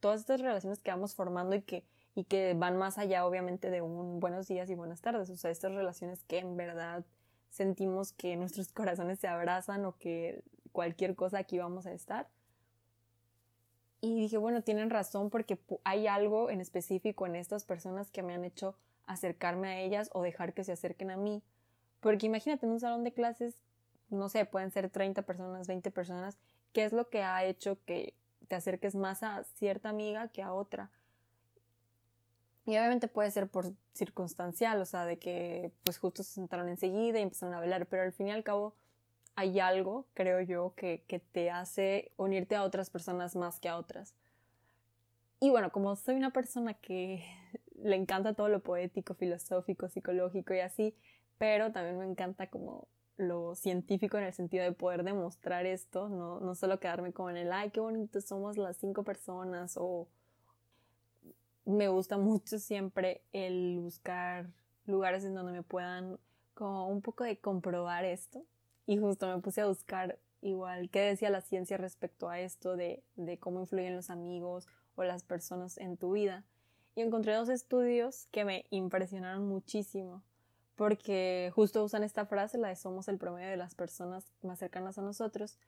todas 0.00 0.20
estas 0.20 0.40
relaciones 0.40 0.80
que 0.80 0.90
vamos 0.90 1.14
formando 1.14 1.54
y 1.54 1.62
que, 1.62 1.84
y 2.14 2.24
que 2.24 2.54
van 2.54 2.76
más 2.76 2.98
allá, 2.98 3.24
obviamente, 3.24 3.70
de 3.70 3.80
un 3.80 4.20
buenos 4.20 4.48
días 4.48 4.68
y 4.70 4.74
buenas 4.74 5.00
tardes, 5.00 5.30
o 5.30 5.36
sea, 5.36 5.50
estas 5.50 5.72
relaciones 5.72 6.24
que 6.24 6.38
en 6.38 6.56
verdad 6.56 7.04
sentimos 7.48 8.12
que 8.12 8.36
nuestros 8.36 8.72
corazones 8.72 9.20
se 9.20 9.28
abrazan 9.28 9.84
o 9.84 9.96
que 9.96 10.42
cualquier 10.72 11.14
cosa 11.14 11.38
aquí 11.38 11.58
vamos 11.58 11.86
a 11.86 11.92
estar. 11.92 12.28
Y 14.00 14.14
dije, 14.20 14.38
bueno, 14.38 14.62
tienen 14.62 14.90
razón 14.90 15.30
porque 15.30 15.58
hay 15.84 16.06
algo 16.06 16.50
en 16.50 16.60
específico 16.60 17.26
en 17.26 17.36
estas 17.36 17.64
personas 17.64 18.10
que 18.10 18.22
me 18.22 18.34
han 18.34 18.44
hecho 18.44 18.76
acercarme 19.06 19.68
a 19.68 19.80
ellas 19.80 20.10
o 20.12 20.22
dejar 20.22 20.54
que 20.54 20.64
se 20.64 20.72
acerquen 20.72 21.10
a 21.10 21.16
mí. 21.16 21.42
Porque 22.00 22.26
imagínate 22.26 22.66
en 22.66 22.72
un 22.72 22.80
salón 22.80 23.02
de 23.02 23.12
clases 23.12 23.56
no 24.10 24.28
sé, 24.28 24.44
pueden 24.44 24.70
ser 24.70 24.88
30 24.90 25.22
personas, 25.22 25.66
20 25.66 25.90
personas, 25.90 26.38
¿qué 26.72 26.84
es 26.84 26.92
lo 26.92 27.08
que 27.08 27.22
ha 27.22 27.44
hecho 27.44 27.78
que 27.84 28.14
te 28.48 28.56
acerques 28.56 28.94
más 28.94 29.22
a 29.22 29.44
cierta 29.44 29.88
amiga 29.88 30.28
que 30.28 30.42
a 30.42 30.52
otra? 30.52 30.90
Y 32.64 32.72
obviamente 32.72 33.08
puede 33.08 33.30
ser 33.30 33.48
por 33.48 33.72
circunstancial, 33.94 34.80
o 34.80 34.84
sea, 34.84 35.04
de 35.04 35.18
que 35.18 35.72
pues 35.84 35.98
justo 35.98 36.22
se 36.22 36.32
sentaron 36.32 36.68
enseguida 36.68 37.18
y 37.18 37.22
empezaron 37.22 37.54
a 37.54 37.58
hablar, 37.58 37.86
pero 37.86 38.02
al 38.02 38.12
fin 38.12 38.28
y 38.28 38.32
al 38.32 38.44
cabo 38.44 38.74
hay 39.38 39.60
algo, 39.60 40.04
creo 40.14 40.40
yo, 40.40 40.74
que, 40.74 41.04
que 41.06 41.20
te 41.20 41.48
hace 41.48 42.10
unirte 42.16 42.56
a 42.56 42.64
otras 42.64 42.90
personas 42.90 43.36
más 43.36 43.60
que 43.60 43.68
a 43.68 43.76
otras. 43.76 44.16
Y 45.38 45.50
bueno, 45.50 45.70
como 45.70 45.94
soy 45.94 46.16
una 46.16 46.32
persona 46.32 46.74
que 46.74 47.24
le 47.76 47.94
encanta 47.94 48.34
todo 48.34 48.48
lo 48.48 48.64
poético, 48.64 49.14
filosófico, 49.14 49.88
psicológico 49.88 50.54
y 50.54 50.58
así, 50.58 50.96
pero 51.38 51.70
también 51.70 52.00
me 52.00 52.04
encanta 52.04 52.48
como 52.48 52.88
lo 53.16 53.54
científico 53.54 54.18
en 54.18 54.24
el 54.24 54.32
sentido 54.32 54.64
de 54.64 54.72
poder 54.72 55.04
demostrar 55.04 55.66
esto, 55.66 56.08
no, 56.08 56.40
no 56.40 56.56
solo 56.56 56.80
quedarme 56.80 57.12
como 57.12 57.30
en 57.30 57.36
el, 57.36 57.52
ay, 57.52 57.70
qué 57.70 57.78
bonito, 57.78 58.20
somos 58.20 58.56
las 58.56 58.76
cinco 58.78 59.04
personas 59.04 59.76
o 59.76 60.08
me 61.64 61.86
gusta 61.86 62.18
mucho 62.18 62.58
siempre 62.58 63.22
el 63.32 63.78
buscar 63.78 64.48
lugares 64.86 65.22
en 65.22 65.34
donde 65.34 65.52
me 65.52 65.62
puedan 65.62 66.18
como 66.54 66.88
un 66.88 67.02
poco 67.02 67.22
de 67.22 67.38
comprobar 67.38 68.04
esto 68.04 68.44
y 68.88 68.96
justo 68.96 69.28
me 69.28 69.42
puse 69.42 69.60
a 69.60 69.66
buscar 69.66 70.18
igual 70.40 70.88
qué 70.88 71.00
decía 71.00 71.28
la 71.28 71.42
ciencia 71.42 71.76
respecto 71.76 72.30
a 72.30 72.40
esto 72.40 72.74
de, 72.74 73.04
de 73.16 73.38
cómo 73.38 73.60
influyen 73.60 73.94
los 73.94 74.08
amigos 74.08 74.66
o 74.94 75.04
las 75.04 75.22
personas 75.22 75.76
en 75.76 75.98
tu 75.98 76.12
vida 76.12 76.46
y 76.94 77.02
encontré 77.02 77.34
dos 77.34 77.50
estudios 77.50 78.26
que 78.32 78.46
me 78.46 78.64
impresionaron 78.70 79.46
muchísimo 79.46 80.22
porque 80.74 81.52
justo 81.54 81.84
usan 81.84 82.02
esta 82.02 82.24
frase, 82.24 82.56
la 82.56 82.68
de 82.68 82.76
somos 82.76 83.08
el 83.08 83.18
promedio 83.18 83.50
de 83.50 83.56
las 83.58 83.74
personas 83.74 84.32
más 84.42 84.58
cercanas 84.58 84.96
a 84.96 85.02
nosotros. 85.02 85.58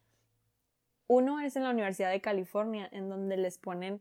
Uno 1.09 1.41
es 1.41 1.57
en 1.57 1.65
la 1.65 1.71
Universidad 1.71 2.11
de 2.11 2.21
California, 2.21 2.89
en 2.91 3.09
donde 3.09 3.37
les 3.37 3.59
ponen 3.59 4.01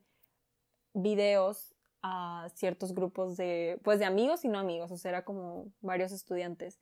videos 0.94 1.74
a 2.04 2.48
ciertos 2.54 2.94
grupos 2.94 3.36
de, 3.36 3.82
pues 3.84 4.00
de 4.00 4.06
amigos 4.06 4.46
y 4.46 4.48
no 4.48 4.60
amigos, 4.60 4.92
o 4.92 4.98
sea, 4.98 5.10
era 5.10 5.26
como 5.26 5.66
varios 5.82 6.12
estudiantes. 6.12 6.80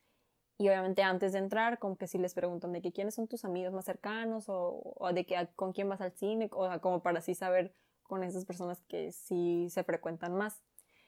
Y 0.57 0.69
obviamente 0.69 1.03
antes 1.03 1.33
de 1.33 1.39
entrar, 1.39 1.77
como 1.79 1.97
que 1.97 2.07
si 2.07 2.17
les 2.17 2.33
preguntan 2.33 2.73
de 2.73 2.81
que 2.81 2.91
quiénes 2.91 3.15
son 3.15 3.27
tus 3.27 3.45
amigos 3.45 3.73
más 3.73 3.85
cercanos 3.85 4.49
o, 4.49 4.95
o 4.97 5.13
de 5.13 5.25
que 5.25 5.47
con 5.55 5.71
quién 5.71 5.87
vas 5.87 6.01
al 6.01 6.13
cine, 6.13 6.49
o 6.51 6.67
sea, 6.67 6.79
como 6.79 7.03
para 7.03 7.19
así 7.19 7.35
saber 7.35 7.75
con 8.03 8.23
esas 8.23 8.45
personas 8.45 8.81
que 8.87 9.11
sí 9.11 9.67
se 9.69 9.83
frecuentan 9.83 10.35
más 10.35 10.61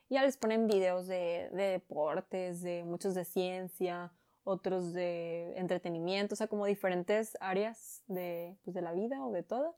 ya 0.09 0.23
les 0.23 0.37
ponen 0.37 0.67
videos 0.67 1.07
de, 1.07 1.49
deportes, 1.51 2.61
de 2.61 2.83
muchos 2.83 3.13
de 3.13 3.25
ciencia, 3.25 4.11
otros 4.43 4.93
de 4.93 5.53
entretenimiento, 5.55 6.33
o 6.33 6.35
sea, 6.35 6.47
como 6.47 6.65
diferentes 6.65 7.37
áreas 7.39 8.03
de, 8.07 8.57
pues, 8.63 8.73
de 8.73 8.81
la 8.81 8.93
vida 8.93 9.23
o 9.23 9.31
de 9.31 9.43
todo. 9.43 9.77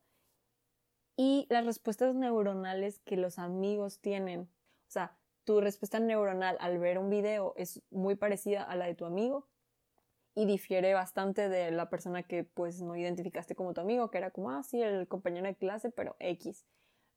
Y 1.17 1.47
las 1.49 1.65
respuestas 1.65 2.15
neuronales 2.15 2.99
que 2.99 3.17
los 3.17 3.37
amigos 3.37 3.99
tienen, 3.99 4.41
o 4.87 4.91
sea, 4.91 5.17
tu 5.43 5.59
respuesta 5.59 5.99
neuronal 5.99 6.57
al 6.61 6.79
ver 6.79 6.97
un 6.97 7.09
video 7.09 7.53
es 7.57 7.81
muy 7.89 8.15
parecida 8.15 8.63
a 8.63 8.75
la 8.75 8.85
de 8.85 8.95
tu 8.95 9.05
amigo 9.05 9.49
y 10.33 10.45
difiere 10.45 10.93
bastante 10.93 11.49
de 11.49 11.71
la 11.71 11.89
persona 11.89 12.23
que 12.23 12.43
pues 12.43 12.81
no 12.81 12.95
identificaste 12.95 13.55
como 13.55 13.73
tu 13.73 13.81
amigo, 13.81 14.09
que 14.11 14.17
era 14.17 14.31
como, 14.31 14.51
ah, 14.51 14.63
sí, 14.63 14.81
el 14.81 15.07
compañero 15.07 15.47
de 15.47 15.55
clase, 15.55 15.89
pero 15.89 16.15
X. 16.19 16.65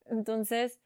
Entonces, 0.06 0.80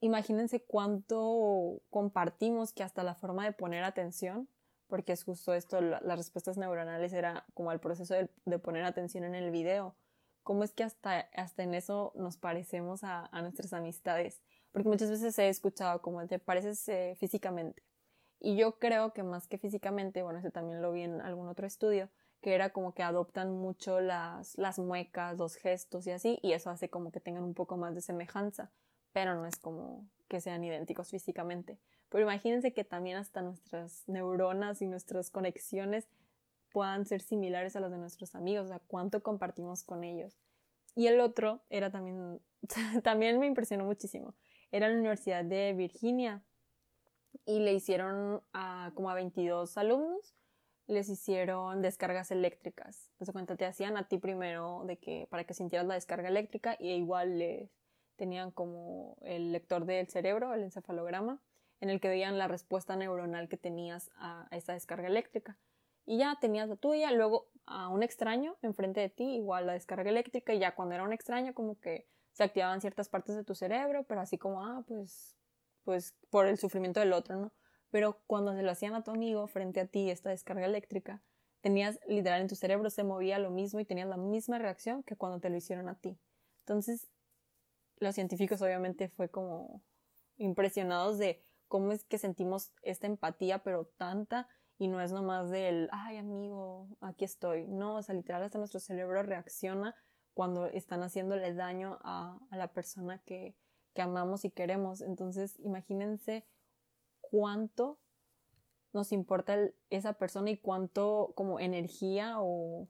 imagínense 0.00 0.62
cuánto 0.62 1.80
compartimos 1.90 2.72
que 2.72 2.82
hasta 2.82 3.02
la 3.02 3.14
forma 3.14 3.44
de 3.44 3.52
poner 3.52 3.84
atención, 3.84 4.48
porque 4.86 5.12
es 5.12 5.24
justo 5.24 5.54
esto, 5.54 5.80
las 5.80 6.18
respuestas 6.18 6.56
neuronales 6.56 7.12
era 7.12 7.46
como 7.54 7.72
el 7.72 7.80
proceso 7.80 8.14
de, 8.14 8.58
poner 8.58 8.84
atención 8.84 9.24
en 9.24 9.34
el 9.34 9.50
video, 9.50 9.96
cómo 10.42 10.64
es 10.64 10.72
que 10.72 10.84
hasta, 10.84 11.20
hasta 11.34 11.62
en 11.62 11.74
eso 11.74 12.12
nos 12.14 12.36
parecemos 12.36 13.02
a, 13.02 13.28
nuestras 13.40 13.72
amistades, 13.72 14.40
porque 14.70 14.88
muchas 14.88 15.10
veces 15.10 15.38
he 15.38 15.48
escuchado 15.48 16.00
como 16.02 16.26
te 16.26 16.38
pareces 16.38 16.88
eh, 16.88 17.14
físicamente. 17.16 17.82
Y 18.44 18.56
yo 18.56 18.78
creo 18.78 19.12
que 19.12 19.22
más 19.22 19.46
que 19.46 19.56
físicamente, 19.56 20.22
bueno, 20.22 20.40
ese 20.40 20.50
también 20.50 20.82
lo 20.82 20.92
vi 20.92 21.02
en 21.02 21.20
algún 21.20 21.48
otro 21.48 21.66
estudio, 21.66 22.08
que 22.40 22.54
era 22.54 22.70
como 22.70 22.92
que 22.92 23.02
adoptan 23.02 23.52
mucho 23.56 24.00
las, 24.00 24.58
las 24.58 24.78
muecas, 24.78 25.38
los 25.38 25.54
gestos 25.54 26.06
y 26.06 26.10
así, 26.10 26.38
y 26.42 26.52
eso 26.52 26.70
hace 26.70 26.88
como 26.88 27.12
que 27.12 27.20
tengan 27.20 27.44
un 27.44 27.54
poco 27.54 27.76
más 27.76 27.94
de 27.94 28.00
semejanza 28.00 28.70
pero 29.12 29.34
no 29.34 29.46
es 29.46 29.56
como 29.56 30.06
que 30.28 30.40
sean 30.40 30.64
idénticos 30.64 31.10
físicamente. 31.10 31.78
Pero 32.08 32.22
imagínense 32.22 32.72
que 32.72 32.84
también 32.84 33.16
hasta 33.16 33.42
nuestras 33.42 34.04
neuronas 34.08 34.82
y 34.82 34.86
nuestras 34.86 35.30
conexiones 35.30 36.08
puedan 36.72 37.06
ser 37.06 37.20
similares 37.20 37.76
a 37.76 37.80
las 37.80 37.90
de 37.90 37.98
nuestros 37.98 38.34
amigos, 38.34 38.66
o 38.66 38.68
sea, 38.68 38.80
cuánto 38.86 39.22
compartimos 39.22 39.82
con 39.82 40.04
ellos. 40.04 40.38
Y 40.94 41.06
el 41.06 41.20
otro 41.20 41.62
era 41.70 41.90
también, 41.90 42.40
también 43.02 43.38
me 43.38 43.46
impresionó 43.46 43.84
muchísimo. 43.84 44.34
Era 44.70 44.88
la 44.88 44.94
Universidad 44.94 45.44
de 45.44 45.74
Virginia 45.74 46.42
y 47.44 47.60
le 47.60 47.72
hicieron 47.72 48.42
a 48.52 48.92
como 48.94 49.10
a 49.10 49.14
22 49.14 49.76
alumnos, 49.78 50.34
les 50.86 51.08
hicieron 51.08 51.82
descargas 51.82 52.30
eléctricas. 52.30 53.08
Entonces, 53.12 53.32
cuenta, 53.32 53.56
te 53.56 53.64
hacían 53.64 53.96
a 53.96 54.08
ti 54.08 54.18
primero 54.18 54.84
de 54.86 54.98
que 54.98 55.26
para 55.30 55.44
que 55.44 55.54
sintieras 55.54 55.86
la 55.86 55.94
descarga 55.94 56.28
eléctrica 56.28 56.76
y 56.78 56.90
igual 56.90 57.38
les 57.38 57.70
tenían 58.16 58.50
como 58.50 59.16
el 59.22 59.52
lector 59.52 59.84
del 59.84 60.08
cerebro, 60.08 60.54
el 60.54 60.62
encefalograma, 60.62 61.40
en 61.80 61.90
el 61.90 62.00
que 62.00 62.08
veían 62.08 62.38
la 62.38 62.48
respuesta 62.48 62.94
neuronal 62.94 63.48
que 63.48 63.56
tenías 63.56 64.10
a, 64.16 64.46
esa 64.50 64.74
descarga 64.74 65.08
eléctrica. 65.08 65.58
Y 66.04 66.18
ya 66.18 66.36
tenías 66.40 66.68
la 66.68 66.76
tuya, 66.76 67.10
luego 67.12 67.48
a 67.66 67.88
un 67.88 68.02
extraño 68.02 68.56
enfrente 68.62 69.00
de 69.00 69.08
ti, 69.08 69.36
igual 69.36 69.66
la 69.66 69.72
descarga 69.72 70.10
eléctrica, 70.10 70.52
y 70.52 70.58
ya 70.58 70.74
cuando 70.74 70.94
era 70.94 71.04
un 71.04 71.12
extraño 71.12 71.54
como 71.54 71.78
que 71.80 72.06
se 72.32 72.44
activaban 72.44 72.80
ciertas 72.80 73.08
partes 73.08 73.36
de 73.36 73.44
tu 73.44 73.54
cerebro, 73.54 74.04
pero 74.04 74.20
así 74.20 74.38
como, 74.38 74.64
ah, 74.64 74.84
pues, 74.86 75.36
pues 75.84 76.14
por 76.30 76.46
el 76.46 76.58
sufrimiento 76.58 77.00
del 77.00 77.12
otro, 77.12 77.36
¿no? 77.36 77.52
Pero 77.90 78.22
cuando 78.26 78.54
se 78.54 78.62
lo 78.62 78.70
hacían 78.70 78.94
a 78.94 79.04
tu 79.04 79.10
amigo 79.10 79.46
frente 79.46 79.80
a 79.80 79.86
ti, 79.86 80.10
esta 80.10 80.30
descarga 80.30 80.66
eléctrica, 80.66 81.22
tenías 81.60 82.00
literal 82.06 82.40
en 82.40 82.48
tu 82.48 82.56
cerebro 82.56 82.90
se 82.90 83.04
movía 83.04 83.38
lo 83.38 83.50
mismo 83.50 83.80
y 83.80 83.84
tenías 83.84 84.08
la 84.08 84.16
misma 84.16 84.58
reacción 84.58 85.02
que 85.02 85.16
cuando 85.16 85.40
te 85.40 85.50
lo 85.50 85.56
hicieron 85.56 85.88
a 85.88 85.94
ti. 85.94 86.18
Entonces, 86.60 87.08
los 87.98 88.14
científicos 88.14 88.62
obviamente 88.62 89.08
fue 89.08 89.28
como 89.28 89.82
impresionados 90.36 91.18
de 91.18 91.44
cómo 91.68 91.92
es 91.92 92.04
que 92.04 92.18
sentimos 92.18 92.72
esta 92.82 93.06
empatía, 93.06 93.62
pero 93.62 93.86
tanta, 93.96 94.48
y 94.78 94.88
no 94.88 95.00
es 95.00 95.12
nomás 95.12 95.50
del, 95.50 95.88
ay 95.92 96.16
amigo, 96.16 96.88
aquí 97.00 97.24
estoy. 97.24 97.66
No, 97.68 97.96
o 97.96 98.02
sea, 98.02 98.14
literal 98.14 98.42
hasta 98.42 98.58
nuestro 98.58 98.80
cerebro 98.80 99.22
reacciona 99.22 99.94
cuando 100.34 100.66
están 100.66 101.02
haciéndole 101.02 101.54
daño 101.54 101.98
a, 102.02 102.38
la 102.50 102.68
persona 102.72 103.18
que, 103.24 103.54
que 103.94 104.02
amamos 104.02 104.44
y 104.44 104.50
queremos. 104.50 105.00
Entonces, 105.00 105.58
imagínense 105.60 106.44
cuánto 107.20 107.98
nos 108.92 109.12
importa 109.12 109.56
esa 109.90 110.14
persona 110.14 110.50
y 110.50 110.56
cuánto 110.58 111.32
como 111.34 111.60
energía 111.60 112.36
o 112.38 112.88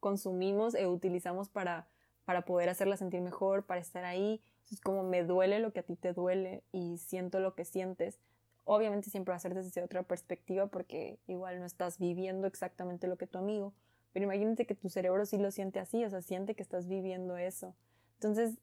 consumimos 0.00 0.74
e 0.74 0.86
utilizamos 0.86 1.48
para 1.48 1.88
para 2.30 2.44
poder 2.44 2.68
hacerla 2.68 2.96
sentir 2.96 3.20
mejor, 3.22 3.66
para 3.66 3.80
estar 3.80 4.04
ahí. 4.04 4.40
Es 4.70 4.80
como 4.80 5.02
me 5.02 5.24
duele 5.24 5.58
lo 5.58 5.72
que 5.72 5.80
a 5.80 5.82
ti 5.82 5.96
te 5.96 6.12
duele 6.12 6.62
y 6.70 6.98
siento 6.98 7.40
lo 7.40 7.56
que 7.56 7.64
sientes. 7.64 8.20
Obviamente 8.62 9.10
siempre 9.10 9.32
va 9.32 9.36
a 9.36 9.40
ser 9.40 9.52
desde 9.52 9.82
otra 9.82 10.04
perspectiva 10.04 10.68
porque 10.68 11.18
igual 11.26 11.58
no 11.58 11.66
estás 11.66 11.98
viviendo 11.98 12.46
exactamente 12.46 13.08
lo 13.08 13.18
que 13.18 13.26
tu 13.26 13.38
amigo, 13.38 13.74
pero 14.12 14.26
imagínate 14.26 14.64
que 14.64 14.76
tu 14.76 14.88
cerebro 14.90 15.26
sí 15.26 15.38
lo 15.38 15.50
siente 15.50 15.80
así, 15.80 16.04
o 16.04 16.08
sea, 16.08 16.22
siente 16.22 16.54
que 16.54 16.62
estás 16.62 16.86
viviendo 16.86 17.36
eso. 17.36 17.74
Entonces, 18.14 18.58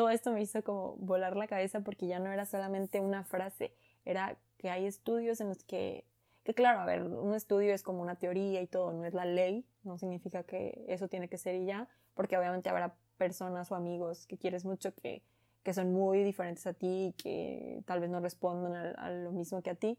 todo 0.00 0.08
esto 0.08 0.32
me 0.32 0.40
hizo 0.40 0.64
como 0.64 0.96
volar 0.96 1.36
la 1.36 1.46
cabeza 1.46 1.80
porque 1.80 2.06
ya 2.06 2.18
no 2.20 2.32
era 2.32 2.46
solamente 2.46 3.00
una 3.00 3.22
frase, 3.22 3.74
era 4.06 4.38
que 4.56 4.70
hay 4.70 4.86
estudios 4.86 5.42
en 5.42 5.48
los 5.48 5.62
que, 5.62 6.06
que 6.42 6.54
claro, 6.54 6.80
a 6.80 6.86
ver, 6.86 7.02
un 7.02 7.34
estudio 7.34 7.74
es 7.74 7.82
como 7.82 8.00
una 8.00 8.14
teoría 8.14 8.62
y 8.62 8.66
todo, 8.66 8.94
no 8.94 9.04
es 9.04 9.12
la 9.12 9.26
ley, 9.26 9.66
no 9.84 9.98
significa 9.98 10.42
que 10.42 10.86
eso 10.88 11.08
tiene 11.08 11.28
que 11.28 11.36
ser 11.36 11.54
y 11.54 11.66
ya, 11.66 11.86
porque 12.14 12.38
obviamente 12.38 12.70
habrá 12.70 12.94
personas 13.18 13.70
o 13.70 13.74
amigos 13.74 14.26
que 14.26 14.38
quieres 14.38 14.64
mucho 14.64 14.94
que, 14.94 15.22
que 15.64 15.74
son 15.74 15.92
muy 15.92 16.24
diferentes 16.24 16.66
a 16.66 16.72
ti 16.72 17.08
y 17.08 17.12
que 17.12 17.82
tal 17.84 18.00
vez 18.00 18.08
no 18.08 18.20
respondan 18.20 18.94
a, 18.96 19.10
lo 19.10 19.32
mismo 19.32 19.60
que 19.60 19.68
a 19.68 19.74
ti. 19.74 19.98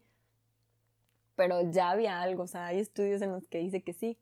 Pero 1.36 1.70
ya 1.70 1.90
había 1.90 2.20
algo, 2.22 2.42
o 2.42 2.48
sea, 2.48 2.66
hay 2.66 2.80
estudios 2.80 3.22
en 3.22 3.30
los 3.30 3.46
que 3.46 3.58
dice 3.58 3.82
que 3.82 3.92
sí. 3.92 4.18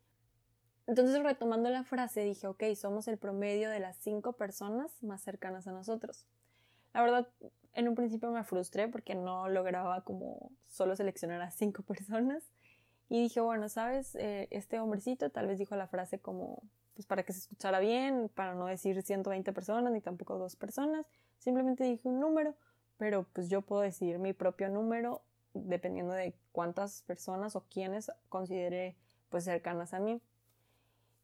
Entonces, 0.90 1.22
retomando 1.22 1.70
la 1.70 1.84
frase, 1.84 2.24
dije, 2.24 2.48
ok, 2.48 2.64
somos 2.74 3.06
el 3.06 3.16
promedio 3.16 3.70
de 3.70 3.78
las 3.78 3.96
cinco 3.98 4.32
personas 4.32 5.04
más 5.04 5.22
cercanas 5.22 5.68
a 5.68 5.70
nosotros. 5.70 6.26
La 6.92 7.00
verdad, 7.00 7.28
en 7.74 7.86
un 7.86 7.94
principio 7.94 8.32
me 8.32 8.42
frustré 8.42 8.88
porque 8.88 9.14
no 9.14 9.48
lograba 9.48 10.02
como 10.02 10.50
solo 10.66 10.96
seleccionar 10.96 11.42
a 11.42 11.52
cinco 11.52 11.82
personas. 11.86 12.42
Y 13.08 13.22
dije, 13.22 13.40
bueno, 13.40 13.68
sabes, 13.68 14.16
eh, 14.16 14.48
este 14.50 14.80
hombrecito 14.80 15.30
tal 15.30 15.46
vez 15.46 15.60
dijo 15.60 15.76
la 15.76 15.86
frase 15.86 16.18
como 16.18 16.64
pues 16.94 17.06
para 17.06 17.22
que 17.22 17.34
se 17.34 17.38
escuchara 17.38 17.78
bien, 17.78 18.28
para 18.34 18.56
no 18.56 18.66
decir 18.66 19.00
120 19.00 19.52
personas 19.52 19.92
ni 19.92 20.00
tampoco 20.00 20.38
dos 20.38 20.56
personas, 20.56 21.06
simplemente 21.38 21.84
dije 21.84 22.08
un 22.08 22.18
número, 22.18 22.56
pero 22.96 23.28
pues 23.32 23.48
yo 23.48 23.62
puedo 23.62 23.82
decir 23.82 24.18
mi 24.18 24.32
propio 24.32 24.68
número 24.68 25.22
dependiendo 25.54 26.14
de 26.14 26.34
cuántas 26.50 27.02
personas 27.02 27.54
o 27.54 27.64
quiénes 27.70 28.10
considere 28.28 28.96
pues 29.28 29.44
cercanas 29.44 29.94
a 29.94 30.00
mí. 30.00 30.20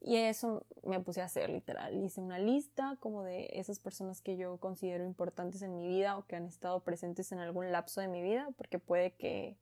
Y 0.00 0.16
eso 0.16 0.64
me 0.84 1.00
puse 1.00 1.22
a 1.22 1.24
hacer 1.24 1.50
literal. 1.50 2.02
Hice 2.02 2.20
una 2.20 2.38
lista 2.38 2.96
como 3.00 3.22
de 3.24 3.48
esas 3.52 3.78
personas 3.80 4.20
que 4.20 4.36
yo 4.36 4.58
considero 4.58 5.04
importantes 5.04 5.62
en 5.62 5.74
mi 5.74 5.86
vida 5.86 6.16
o 6.16 6.26
que 6.26 6.36
han 6.36 6.46
estado 6.46 6.80
presentes 6.80 7.32
en 7.32 7.38
algún 7.38 7.72
lapso 7.72 8.00
de 8.00 8.08
mi 8.08 8.22
vida, 8.22 8.48
porque 8.56 8.78
puede 8.78 9.12
que, 9.14 9.56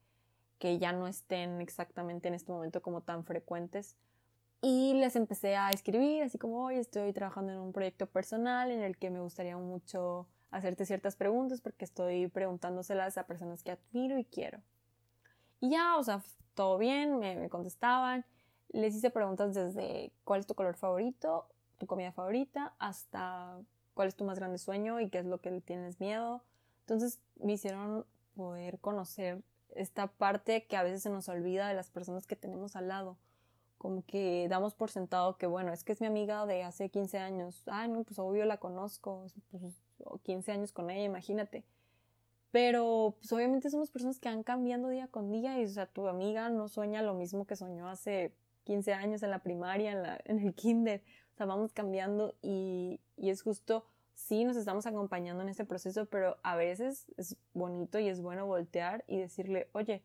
que 0.59 0.79
ya 0.79 0.93
no 0.93 1.07
estén 1.07 1.61
exactamente 1.61 2.29
en 2.29 2.35
este 2.35 2.53
momento 2.53 2.83
como 2.83 3.00
tan 3.00 3.25
frecuentes 3.25 3.97
y 4.67 4.95
les 4.95 5.14
empecé 5.14 5.57
a 5.57 5.69
escribir, 5.69 6.23
así 6.23 6.38
como 6.38 6.64
hoy 6.64 6.76
estoy 6.76 7.12
trabajando 7.12 7.53
en 7.53 7.59
un 7.59 7.75
proyecto 7.75 8.07
personal 8.07 8.71
en 8.71 8.81
el 8.81 8.97
que 8.97 9.11
me 9.11 9.21
gustaría 9.21 9.59
mucho 9.59 10.26
hacerte 10.50 10.87
ciertas 10.87 11.17
preguntas 11.17 11.61
porque 11.61 11.85
estoy 11.85 12.29
preguntándoselas 12.29 13.19
a 13.19 13.26
personas 13.26 13.62
que 13.62 13.73
admiro 13.73 14.19
y 14.19 14.25
quiero. 14.25 14.62
Y 15.61 15.69
ya, 15.69 15.99
o 15.99 16.03
sea, 16.03 16.23
todo 16.55 16.79
bien, 16.79 17.19
me, 17.19 17.37
me 17.37 17.50
contestaban. 17.50 18.25
Les 18.75 18.93
hice 18.93 19.11
preguntas 19.11 19.54
desde 19.54 20.11
cuál 20.25 20.40
es 20.40 20.49
tu 20.49 20.57
color 20.57 20.75
favorito, 20.75 21.47
tu 21.78 21.87
comida 21.87 22.11
favorita, 22.11 22.75
hasta 22.81 23.57
cuál 23.95 24.09
es 24.09 24.16
tu 24.16 24.25
más 24.25 24.40
grande 24.40 24.59
sueño 24.59 24.99
y 24.99 25.09
qué 25.11 25.21
es 25.21 25.26
lo 25.26 25.40
que 25.40 25.61
tienes 25.61 26.00
miedo. 26.00 26.43
Entonces 26.81 27.21
me 27.37 27.52
hicieron 27.52 28.04
poder 28.35 28.81
conocer 28.81 29.45
esta 29.76 30.09
parte 30.09 30.66
que 30.66 30.76
a 30.76 30.83
veces 30.83 31.04
se 31.04 31.11
nos 31.11 31.28
olvida 31.28 31.69
de 31.69 31.75
las 31.75 31.88
personas 31.90 32.26
que 32.26 32.35
tenemos 32.35 32.75
al 32.75 32.88
lado. 32.88 33.16
Como 33.78 34.04
que 34.04 34.49
damos 34.50 34.75
por 34.75 34.90
sentado 34.90 35.37
que, 35.37 35.47
bueno, 35.47 35.73
es 35.73 35.85
que 35.85 35.93
es 35.93 36.00
mi 36.00 36.09
amiga 36.09 36.45
de 36.45 36.64
hace 36.64 36.88
15 36.88 37.19
años. 37.19 37.62
Ay, 37.66 37.88
no, 37.88 38.02
pues 38.02 38.19
obvio 38.19 38.45
la 38.45 38.57
conozco. 38.57 39.25
Pues, 39.52 39.62
15 40.25 40.50
años 40.50 40.73
con 40.73 40.90
ella, 40.90 41.04
imagínate. 41.04 41.64
Pero, 42.50 43.14
pues 43.21 43.33
obviamente 43.33 43.71
somos 43.71 43.90
personas 43.90 44.19
que 44.19 44.28
van 44.28 44.43
cambiando 44.43 44.88
día 44.88 45.07
con 45.07 45.31
día 45.31 45.61
y, 45.61 45.64
o 45.64 45.69
sea, 45.69 45.87
tu 45.87 46.09
amiga 46.09 46.49
no 46.49 46.66
sueña 46.66 47.02
lo 47.02 47.14
mismo 47.14 47.47
que 47.47 47.54
soñó 47.54 47.88
hace 47.88 48.35
15 48.64 48.92
años 48.92 49.23
en 49.23 49.30
la 49.30 49.40
primaria, 49.40 49.92
en, 49.92 50.02
la, 50.02 50.21
en 50.25 50.40
el 50.40 50.54
kinder. 50.54 51.02
O 51.33 51.37
sea, 51.37 51.47
vamos 51.47 51.73
cambiando 51.73 52.35
y, 52.42 53.00
y 53.16 53.30
es 53.30 53.42
justo 53.42 53.87
sí 54.14 54.44
nos 54.44 54.56
estamos 54.56 54.87
acompañando 54.87 55.42
en 55.42 55.49
este 55.49 55.64
proceso, 55.64 56.06
pero 56.06 56.38
a 56.42 56.56
veces 56.56 57.06
es 57.16 57.37
bonito 57.52 57.99
y 57.99 58.09
es 58.09 58.21
bueno 58.21 58.47
voltear 58.47 59.04
y 59.06 59.18
decirle, 59.18 59.68
oye, 59.73 60.02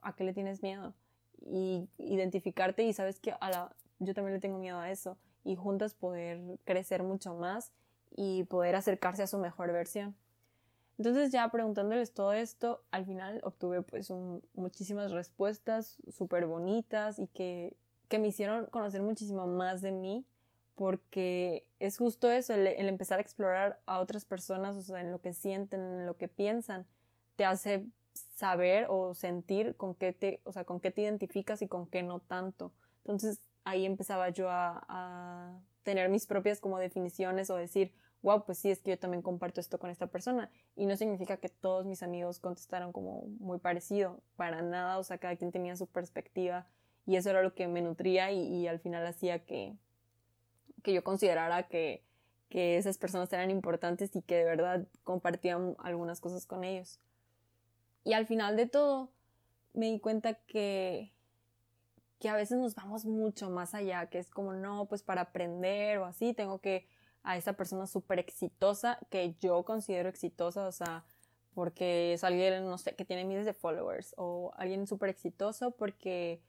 ¿a 0.00 0.14
qué 0.14 0.24
le 0.24 0.32
tienes 0.32 0.62
miedo? 0.62 0.94
Y 1.40 1.88
identificarte 1.98 2.84
y 2.84 2.92
sabes 2.92 3.18
que 3.18 3.32
a 3.32 3.50
la, 3.50 3.76
yo 3.98 4.14
también 4.14 4.34
le 4.34 4.40
tengo 4.40 4.58
miedo 4.58 4.78
a 4.78 4.90
eso 4.90 5.18
y 5.44 5.56
juntas 5.56 5.94
poder 5.94 6.40
crecer 6.64 7.02
mucho 7.02 7.34
más 7.34 7.72
y 8.14 8.44
poder 8.44 8.76
acercarse 8.76 9.22
a 9.22 9.26
su 9.26 9.38
mejor 9.38 9.72
versión. 9.72 10.14
Entonces 10.98 11.32
ya 11.32 11.48
preguntándoles 11.50 12.12
todo 12.12 12.32
esto, 12.32 12.84
al 12.90 13.06
final 13.06 13.40
obtuve 13.42 13.82
pues 13.82 14.12
muchísimas 14.54 15.10
respuestas 15.10 15.96
súper 16.10 16.46
bonitas 16.46 17.18
y 17.18 17.26
que, 17.26 17.76
que 18.12 18.18
me 18.18 18.28
hicieron 18.28 18.66
conocer 18.66 19.00
muchísimo 19.00 19.46
más 19.46 19.80
de 19.80 19.90
mí 19.90 20.26
porque 20.74 21.66
es 21.78 21.96
justo 21.96 22.30
eso, 22.30 22.52
el, 22.52 22.66
empezar 22.66 23.18
a 23.18 23.22
explorar 23.22 23.80
a 23.86 24.00
otras 24.00 24.26
personas, 24.26 24.76
o 24.76 24.82
sea, 24.82 25.00
en 25.00 25.10
lo 25.10 25.22
que 25.22 25.32
sienten, 25.32 25.80
en 25.80 26.04
lo 26.04 26.18
que 26.18 26.28
piensan, 26.28 26.86
te 27.36 27.46
hace 27.46 27.86
saber 28.12 28.84
o 28.90 29.14
sentir 29.14 29.76
con 29.76 29.94
qué 29.94 30.12
te, 30.12 30.42
o 30.44 30.52
sea, 30.52 30.64
con 30.64 30.78
qué 30.78 30.90
te 30.90 31.00
identificas 31.00 31.62
y 31.62 31.68
con 31.68 31.86
qué 31.86 32.02
no 32.02 32.20
tanto. 32.20 32.70
Entonces 32.98 33.40
ahí 33.64 33.86
empezaba 33.86 34.28
yo 34.28 34.50
a, 34.50 34.84
a 34.88 35.58
tener 35.82 36.10
mis 36.10 36.26
propias 36.26 36.60
como 36.60 36.78
definiciones 36.78 37.48
o 37.48 37.56
decir, 37.56 37.94
wow, 38.20 38.44
pues 38.44 38.58
sí, 38.58 38.70
es 38.70 38.82
que 38.82 38.90
yo 38.90 38.98
también 38.98 39.22
comparto 39.22 39.58
esto 39.58 39.78
con 39.78 39.88
esta 39.88 40.08
persona. 40.08 40.50
Y 40.76 40.84
no 40.84 40.96
significa 40.96 41.38
que 41.38 41.48
todos 41.48 41.86
mis 41.86 42.02
amigos 42.02 42.40
contestaron 42.40 42.92
como 42.92 43.22
muy 43.40 43.58
parecido, 43.58 44.20
para 44.36 44.60
nada, 44.60 44.98
o 44.98 45.02
sea, 45.02 45.16
cada 45.16 45.34
quien 45.36 45.50
tenía 45.50 45.76
su 45.76 45.86
perspectiva 45.86 46.66
y 47.06 47.16
eso 47.16 47.30
era 47.30 47.42
lo 47.42 47.54
que 47.54 47.68
me 47.68 47.82
nutría 47.82 48.30
y 48.30 48.66
al 48.66 48.80
final 48.80 49.06
hacía 49.06 49.44
que, 49.44 49.76
que 50.82 50.92
yo 50.92 51.04
considerara 51.04 51.68
que, 51.68 52.04
que 52.48 52.76
esas 52.76 52.98
personas 52.98 53.32
eran 53.32 53.50
importantes 53.50 54.14
y 54.14 54.20
que 54.20 54.36
de 54.36 54.44
verdad 54.44 54.86
compartían 55.04 55.74
algunas 55.78 56.20
cosas 56.20 56.44
con 56.44 56.64
ellos. 56.64 57.00
Y 58.04 58.12
al 58.12 58.26
final 58.26 58.56
de 58.56 58.66
todo, 58.66 59.10
me 59.72 59.86
di 59.86 60.00
cuenta 60.00 60.34
que, 60.34 61.12
que 62.18 62.28
a 62.28 62.36
veces 62.36 62.58
nos 62.58 62.74
vamos 62.74 63.04
mucho 63.04 63.48
más 63.48 63.74
allá, 63.74 64.06
que 64.10 64.18
es 64.18 64.28
como, 64.28 64.52
no, 64.52 64.86
pues 64.86 65.02
para 65.02 65.22
aprender 65.22 65.98
o 65.98 66.04
así, 66.04 66.34
tengo 66.34 66.58
que 66.60 66.86
a 67.22 67.36
esa 67.36 67.54
persona 67.54 67.86
súper 67.86 68.18
exitosa, 68.18 68.98
que 69.08 69.34
yo 69.40 69.62
considero 69.62 70.08
exitosa, 70.08 70.66
o 70.66 70.72
sea, 70.72 71.04
porque 71.54 72.12
es 72.12 72.24
alguien, 72.24 72.66
no 72.66 72.76
sé, 72.78 72.94
que 72.96 73.04
tiene 73.04 73.24
miles 73.24 73.46
de 73.46 73.54
followers, 73.54 74.14
o 74.18 74.52
alguien 74.56 74.86
súper 74.86 75.08
exitoso 75.08 75.70
porque 75.70 76.42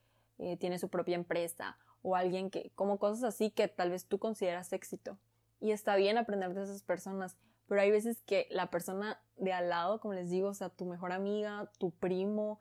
eh, 0.43 0.57
tiene 0.57 0.77
su 0.77 0.89
propia 0.89 1.15
empresa, 1.15 1.77
o 2.01 2.15
alguien 2.15 2.49
que, 2.49 2.71
como 2.75 2.99
cosas 2.99 3.23
así 3.23 3.49
que 3.49 3.67
tal 3.67 3.89
vez 3.89 4.05
tú 4.05 4.19
consideras 4.19 4.73
éxito. 4.73 5.17
Y 5.59 5.71
está 5.71 5.95
bien 5.95 6.17
aprender 6.17 6.53
de 6.53 6.63
esas 6.63 6.83
personas, 6.83 7.37
pero 7.67 7.79
hay 7.79 7.91
veces 7.91 8.21
que 8.25 8.47
la 8.51 8.69
persona 8.69 9.21
de 9.37 9.53
al 9.53 9.69
lado, 9.69 10.01
como 10.01 10.13
les 10.13 10.29
digo, 10.29 10.49
o 10.49 10.53
sea, 10.53 10.69
tu 10.69 10.85
mejor 10.85 11.13
amiga, 11.13 11.71
tu 11.77 11.91
primo, 11.91 12.59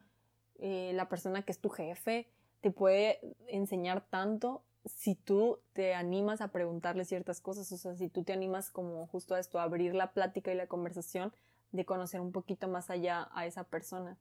eh, 0.59 0.93
la 0.95 1.09
persona 1.09 1.43
que 1.43 1.51
es 1.51 1.61
tu 1.61 1.71
jefe, 1.71 2.31
te 2.61 2.71
puede 2.71 3.19
enseñar 3.49 4.07
tanto 4.09 4.63
si 4.85 5.17
tú 5.17 5.61
te 5.73 5.95
animas 5.95 6.41
a 6.41 6.49
preguntarle 6.49 7.05
ciertas 7.05 7.41
cosas, 7.41 7.71
o 7.73 7.77
sea, 7.77 7.97
si 7.97 8.09
tú 8.09 8.23
te 8.23 8.33
animas 8.33 8.71
como 8.71 9.07
justo 9.09 9.35
a 9.35 9.41
esto, 9.41 9.59
a 9.59 9.65
abrir 9.65 9.95
la 9.95 10.13
plática 10.13 10.53
y 10.53 10.57
la 10.57 10.69
conversación, 10.69 11.33
de 11.73 11.85
conocer 11.85 12.21
un 12.21 12.33
poquito 12.33 12.69
más 12.69 12.91
allá 12.91 13.29
a 13.33 13.47
esa 13.47 13.65
persona. 13.65 14.19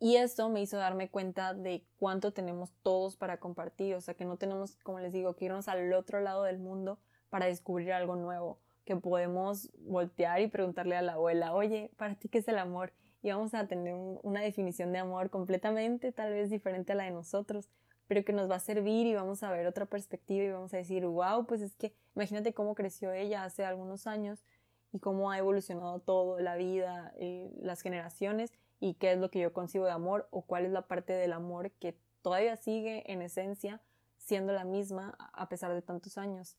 Y 0.00 0.16
esto 0.16 0.48
me 0.48 0.60
hizo 0.62 0.76
darme 0.76 1.10
cuenta 1.10 1.54
de 1.54 1.84
cuánto 1.98 2.32
tenemos 2.32 2.70
todos 2.82 3.16
para 3.16 3.38
compartir, 3.38 3.96
o 3.96 4.00
sea, 4.00 4.14
que 4.14 4.24
no 4.24 4.36
tenemos, 4.36 4.76
como 4.84 5.00
les 5.00 5.12
digo, 5.12 5.34
que 5.34 5.46
irnos 5.46 5.66
al 5.66 5.92
otro 5.92 6.20
lado 6.20 6.44
del 6.44 6.58
mundo 6.58 6.98
para 7.30 7.46
descubrir 7.46 7.92
algo 7.92 8.14
nuevo, 8.14 8.60
que 8.84 8.94
podemos 8.94 9.70
voltear 9.80 10.40
y 10.40 10.46
preguntarle 10.46 10.96
a 10.96 11.02
la 11.02 11.14
abuela, 11.14 11.52
oye, 11.52 11.90
¿para 11.96 12.14
ti 12.14 12.28
qué 12.28 12.38
es 12.38 12.48
el 12.48 12.58
amor? 12.58 12.92
Y 13.22 13.30
vamos 13.30 13.54
a 13.54 13.66
tener 13.66 13.92
una 14.22 14.40
definición 14.40 14.92
de 14.92 14.98
amor 15.00 15.30
completamente 15.30 16.12
tal 16.12 16.32
vez 16.32 16.48
diferente 16.48 16.92
a 16.92 16.94
la 16.94 17.04
de 17.04 17.10
nosotros, 17.10 17.68
pero 18.06 18.24
que 18.24 18.32
nos 18.32 18.48
va 18.48 18.54
a 18.54 18.60
servir 18.60 19.06
y 19.06 19.14
vamos 19.14 19.42
a 19.42 19.50
ver 19.50 19.66
otra 19.66 19.86
perspectiva 19.86 20.44
y 20.44 20.52
vamos 20.52 20.72
a 20.74 20.76
decir, 20.76 21.04
wow, 21.06 21.44
pues 21.44 21.60
es 21.60 21.74
que 21.74 21.92
imagínate 22.14 22.54
cómo 22.54 22.76
creció 22.76 23.12
ella 23.12 23.42
hace 23.42 23.64
algunos 23.64 24.06
años 24.06 24.44
y 24.92 25.00
cómo 25.00 25.32
ha 25.32 25.38
evolucionado 25.38 25.98
todo, 25.98 26.38
la 26.38 26.54
vida, 26.54 27.12
eh, 27.16 27.50
las 27.60 27.82
generaciones 27.82 28.52
y 28.80 28.94
qué 28.94 29.12
es 29.12 29.18
lo 29.18 29.30
que 29.30 29.40
yo 29.40 29.52
concibo 29.52 29.84
de 29.84 29.92
amor 29.92 30.28
o 30.30 30.42
cuál 30.42 30.64
es 30.64 30.72
la 30.72 30.86
parte 30.86 31.12
del 31.12 31.32
amor 31.32 31.70
que 31.72 31.98
todavía 32.22 32.56
sigue 32.56 33.10
en 33.10 33.22
esencia 33.22 33.80
siendo 34.16 34.52
la 34.52 34.64
misma 34.64 35.16
a 35.32 35.48
pesar 35.48 35.72
de 35.72 35.82
tantos 35.82 36.18
años. 36.18 36.56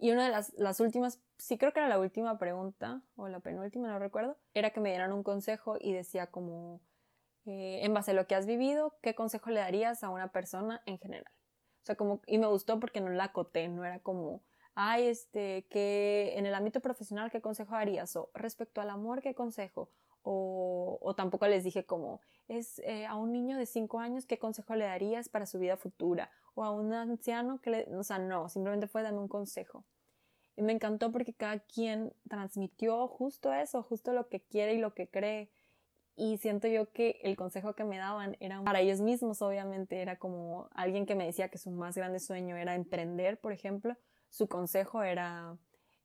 Y 0.00 0.12
una 0.12 0.24
de 0.24 0.30
las, 0.30 0.54
las, 0.54 0.78
últimas, 0.80 1.20
sí 1.38 1.58
creo 1.58 1.72
que 1.72 1.80
era 1.80 1.88
la 1.88 1.98
última 1.98 2.38
pregunta, 2.38 3.02
o 3.16 3.28
la 3.28 3.40
penúltima, 3.40 3.88
no 3.88 3.98
recuerdo, 3.98 4.38
era 4.54 4.70
que 4.70 4.80
me 4.80 4.90
dieran 4.90 5.12
un 5.12 5.24
consejo 5.24 5.76
y 5.80 5.92
decía 5.92 6.28
como, 6.28 6.80
eh, 7.46 7.80
en 7.82 7.92
base 7.94 8.12
a 8.12 8.14
lo 8.14 8.26
que 8.26 8.36
has 8.36 8.46
vivido, 8.46 8.96
¿qué 9.02 9.16
consejo 9.16 9.50
le 9.50 9.60
darías 9.60 10.04
a 10.04 10.10
una 10.10 10.30
persona 10.30 10.82
en 10.86 10.98
general? 10.98 11.32
O 11.82 11.86
sea, 11.86 11.96
como, 11.96 12.22
y 12.26 12.38
me 12.38 12.46
gustó 12.46 12.78
porque 12.78 13.00
no 13.00 13.08
la 13.10 13.24
acoté, 13.24 13.66
no 13.68 13.84
era 13.84 13.98
como, 13.98 14.42
ay, 14.74 15.08
este, 15.08 15.66
que 15.68 16.34
en 16.36 16.46
el 16.46 16.54
ámbito 16.54 16.80
profesional, 16.80 17.30
¿qué 17.32 17.40
consejo 17.40 17.72
darías? 17.72 18.14
O 18.14 18.30
respecto 18.34 18.80
al 18.80 18.90
amor, 18.90 19.20
¿qué 19.20 19.34
consejo? 19.34 19.90
O, 20.22 21.14
tampoco 21.16 21.46
les 21.46 21.64
dije 21.64 21.84
como, 21.86 22.20
es 22.48 22.80
eh, 22.80 23.06
a 23.06 23.16
un 23.16 23.32
niño 23.32 23.56
de 23.56 23.66
5 23.66 23.98
años, 23.98 24.26
¿qué 24.26 24.38
consejo 24.38 24.74
le 24.74 24.84
darías 24.84 25.28
para 25.28 25.46
su 25.46 25.58
vida 25.58 25.76
futura? 25.76 26.30
O 26.54 26.64
a 26.64 26.70
un 26.70 26.92
anciano, 26.92 27.60
que 27.60 27.70
le, 27.70 27.96
o 27.96 28.02
sea, 28.02 28.18
no, 28.18 28.48
simplemente 28.48 28.86
fue 28.88 29.02
dame 29.02 29.18
un 29.18 29.28
consejo. 29.28 29.84
Y 30.56 30.62
me 30.62 30.72
encantó 30.72 31.12
porque 31.12 31.32
cada 31.32 31.60
quien 31.60 32.12
transmitió 32.28 33.06
justo 33.06 33.52
eso, 33.52 33.82
justo 33.84 34.12
lo 34.12 34.28
que 34.28 34.40
quiere 34.40 34.74
y 34.74 34.78
lo 34.78 34.92
que 34.92 35.08
cree. 35.08 35.50
Y 36.16 36.38
siento 36.38 36.66
yo 36.66 36.90
que 36.90 37.20
el 37.22 37.36
consejo 37.36 37.74
que 37.74 37.84
me 37.84 37.96
daban 37.96 38.36
era 38.40 38.60
para 38.64 38.80
ellos 38.80 39.00
mismos, 39.00 39.40
obviamente, 39.40 40.02
era 40.02 40.18
como 40.18 40.68
alguien 40.72 41.06
que 41.06 41.14
me 41.14 41.24
decía 41.24 41.48
que 41.48 41.58
su 41.58 41.70
más 41.70 41.96
grande 41.96 42.18
sueño 42.18 42.56
era 42.56 42.74
emprender, 42.74 43.38
por 43.38 43.52
ejemplo. 43.52 43.96
Su 44.30 44.48
consejo 44.48 45.04
era 45.04 45.56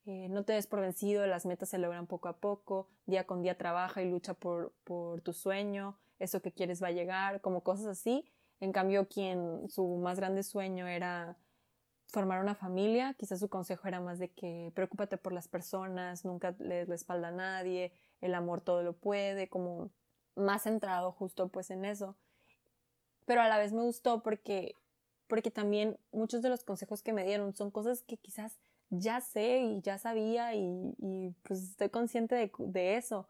eh, 0.05 0.27
no 0.29 0.43
te 0.43 0.53
des 0.53 0.67
por 0.67 0.81
vencido, 0.81 1.25
las 1.27 1.45
metas 1.45 1.69
se 1.69 1.77
logran 1.77 2.07
poco 2.07 2.27
a 2.27 2.37
poco, 2.37 2.89
día 3.05 3.25
con 3.25 3.41
día 3.41 3.57
trabaja 3.57 4.01
y 4.01 4.09
lucha 4.09 4.33
por, 4.33 4.73
por 4.83 5.21
tu 5.21 5.33
sueño, 5.33 5.97
eso 6.19 6.41
que 6.41 6.51
quieres 6.51 6.83
va 6.83 6.87
a 6.87 6.91
llegar, 6.91 7.41
como 7.41 7.63
cosas 7.63 7.85
así. 7.87 8.25
En 8.59 8.71
cambio, 8.71 9.07
quien 9.07 9.69
su 9.69 9.85
más 9.97 10.17
grande 10.17 10.43
sueño 10.43 10.87
era 10.87 11.37
formar 12.07 12.41
una 12.41 12.53
familia, 12.53 13.15
quizás 13.17 13.39
su 13.39 13.49
consejo 13.49 13.87
era 13.87 13.99
más 13.99 14.19
de 14.19 14.29
que 14.29 14.71
preocúpate 14.75 15.17
por 15.17 15.33
las 15.33 15.47
personas, 15.47 16.25
nunca 16.25 16.55
le 16.59 16.75
des 16.75 16.87
la 16.87 16.95
espalda 16.95 17.29
a 17.29 17.31
nadie, 17.31 17.91
el 18.21 18.35
amor 18.35 18.61
todo 18.61 18.83
lo 18.83 18.93
puede, 18.93 19.49
como 19.49 19.89
más 20.35 20.63
centrado 20.63 21.11
justo 21.11 21.47
pues 21.49 21.71
en 21.71 21.85
eso. 21.85 22.15
Pero 23.25 23.41
a 23.41 23.47
la 23.47 23.57
vez 23.57 23.73
me 23.73 23.81
gustó 23.81 24.21
porque, 24.21 24.75
porque 25.27 25.49
también 25.49 25.97
muchos 26.11 26.41
de 26.41 26.49
los 26.49 26.63
consejos 26.63 27.01
que 27.01 27.13
me 27.13 27.25
dieron 27.25 27.55
son 27.55 27.71
cosas 27.71 28.03
que 28.03 28.17
quizás 28.17 28.59
ya 28.99 29.21
sé 29.21 29.59
y 29.59 29.81
ya 29.81 29.97
sabía 29.97 30.53
y, 30.55 31.35
pues 31.43 31.63
estoy 31.63 31.89
consciente 31.89 32.35
de, 32.35 32.51
de, 32.57 32.97
eso. 32.97 33.27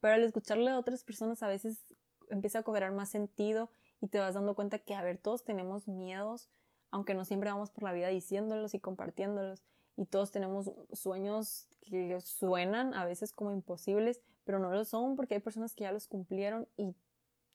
Pero 0.00 0.14
al 0.14 0.24
escucharle 0.24 0.70
a 0.70 0.78
otras 0.78 1.04
personas 1.04 1.42
a 1.42 1.48
veces 1.48 1.84
empieza 2.30 2.60
a 2.60 2.62
cobrar 2.62 2.92
más 2.92 3.10
sentido 3.10 3.70
y 4.00 4.08
te 4.08 4.18
vas 4.18 4.34
dando 4.34 4.54
cuenta 4.54 4.78
que, 4.78 4.94
a 4.94 5.02
ver, 5.02 5.18
todos 5.18 5.44
tenemos 5.44 5.88
miedos, 5.88 6.50
aunque 6.90 7.14
no 7.14 7.24
siempre 7.24 7.50
vamos 7.50 7.70
por 7.70 7.84
la 7.84 7.92
vida 7.92 8.08
diciéndolos 8.08 8.74
y 8.74 8.80
compartiéndolos. 8.80 9.62
Y 9.96 10.06
todos 10.06 10.32
tenemos 10.32 10.72
sueños 10.92 11.68
que 11.80 12.20
suenan 12.20 12.94
a 12.94 13.04
veces 13.04 13.32
como 13.32 13.52
imposibles, 13.52 14.20
pero 14.44 14.58
no 14.58 14.70
lo 14.70 14.84
son 14.84 15.14
porque 15.16 15.34
hay 15.34 15.40
personas 15.40 15.74
que 15.74 15.84
ya 15.84 15.92
los 15.92 16.08
cumplieron 16.08 16.68
y 16.76 16.94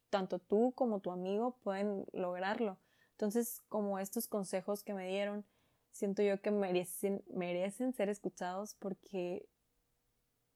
tanto 0.09 0.39
tú 0.39 0.71
como 0.73 1.01
tu 1.01 1.11
amigo 1.11 1.57
pueden 1.63 2.05
lograrlo. 2.13 2.77
Entonces, 3.11 3.61
como 3.67 3.99
estos 3.99 4.27
consejos 4.27 4.83
que 4.83 4.93
me 4.93 5.07
dieron, 5.07 5.45
siento 5.91 6.21
yo 6.21 6.41
que 6.41 6.51
merecen, 6.51 7.23
merecen 7.33 7.93
ser 7.93 8.09
escuchados 8.09 8.75
porque 8.75 9.47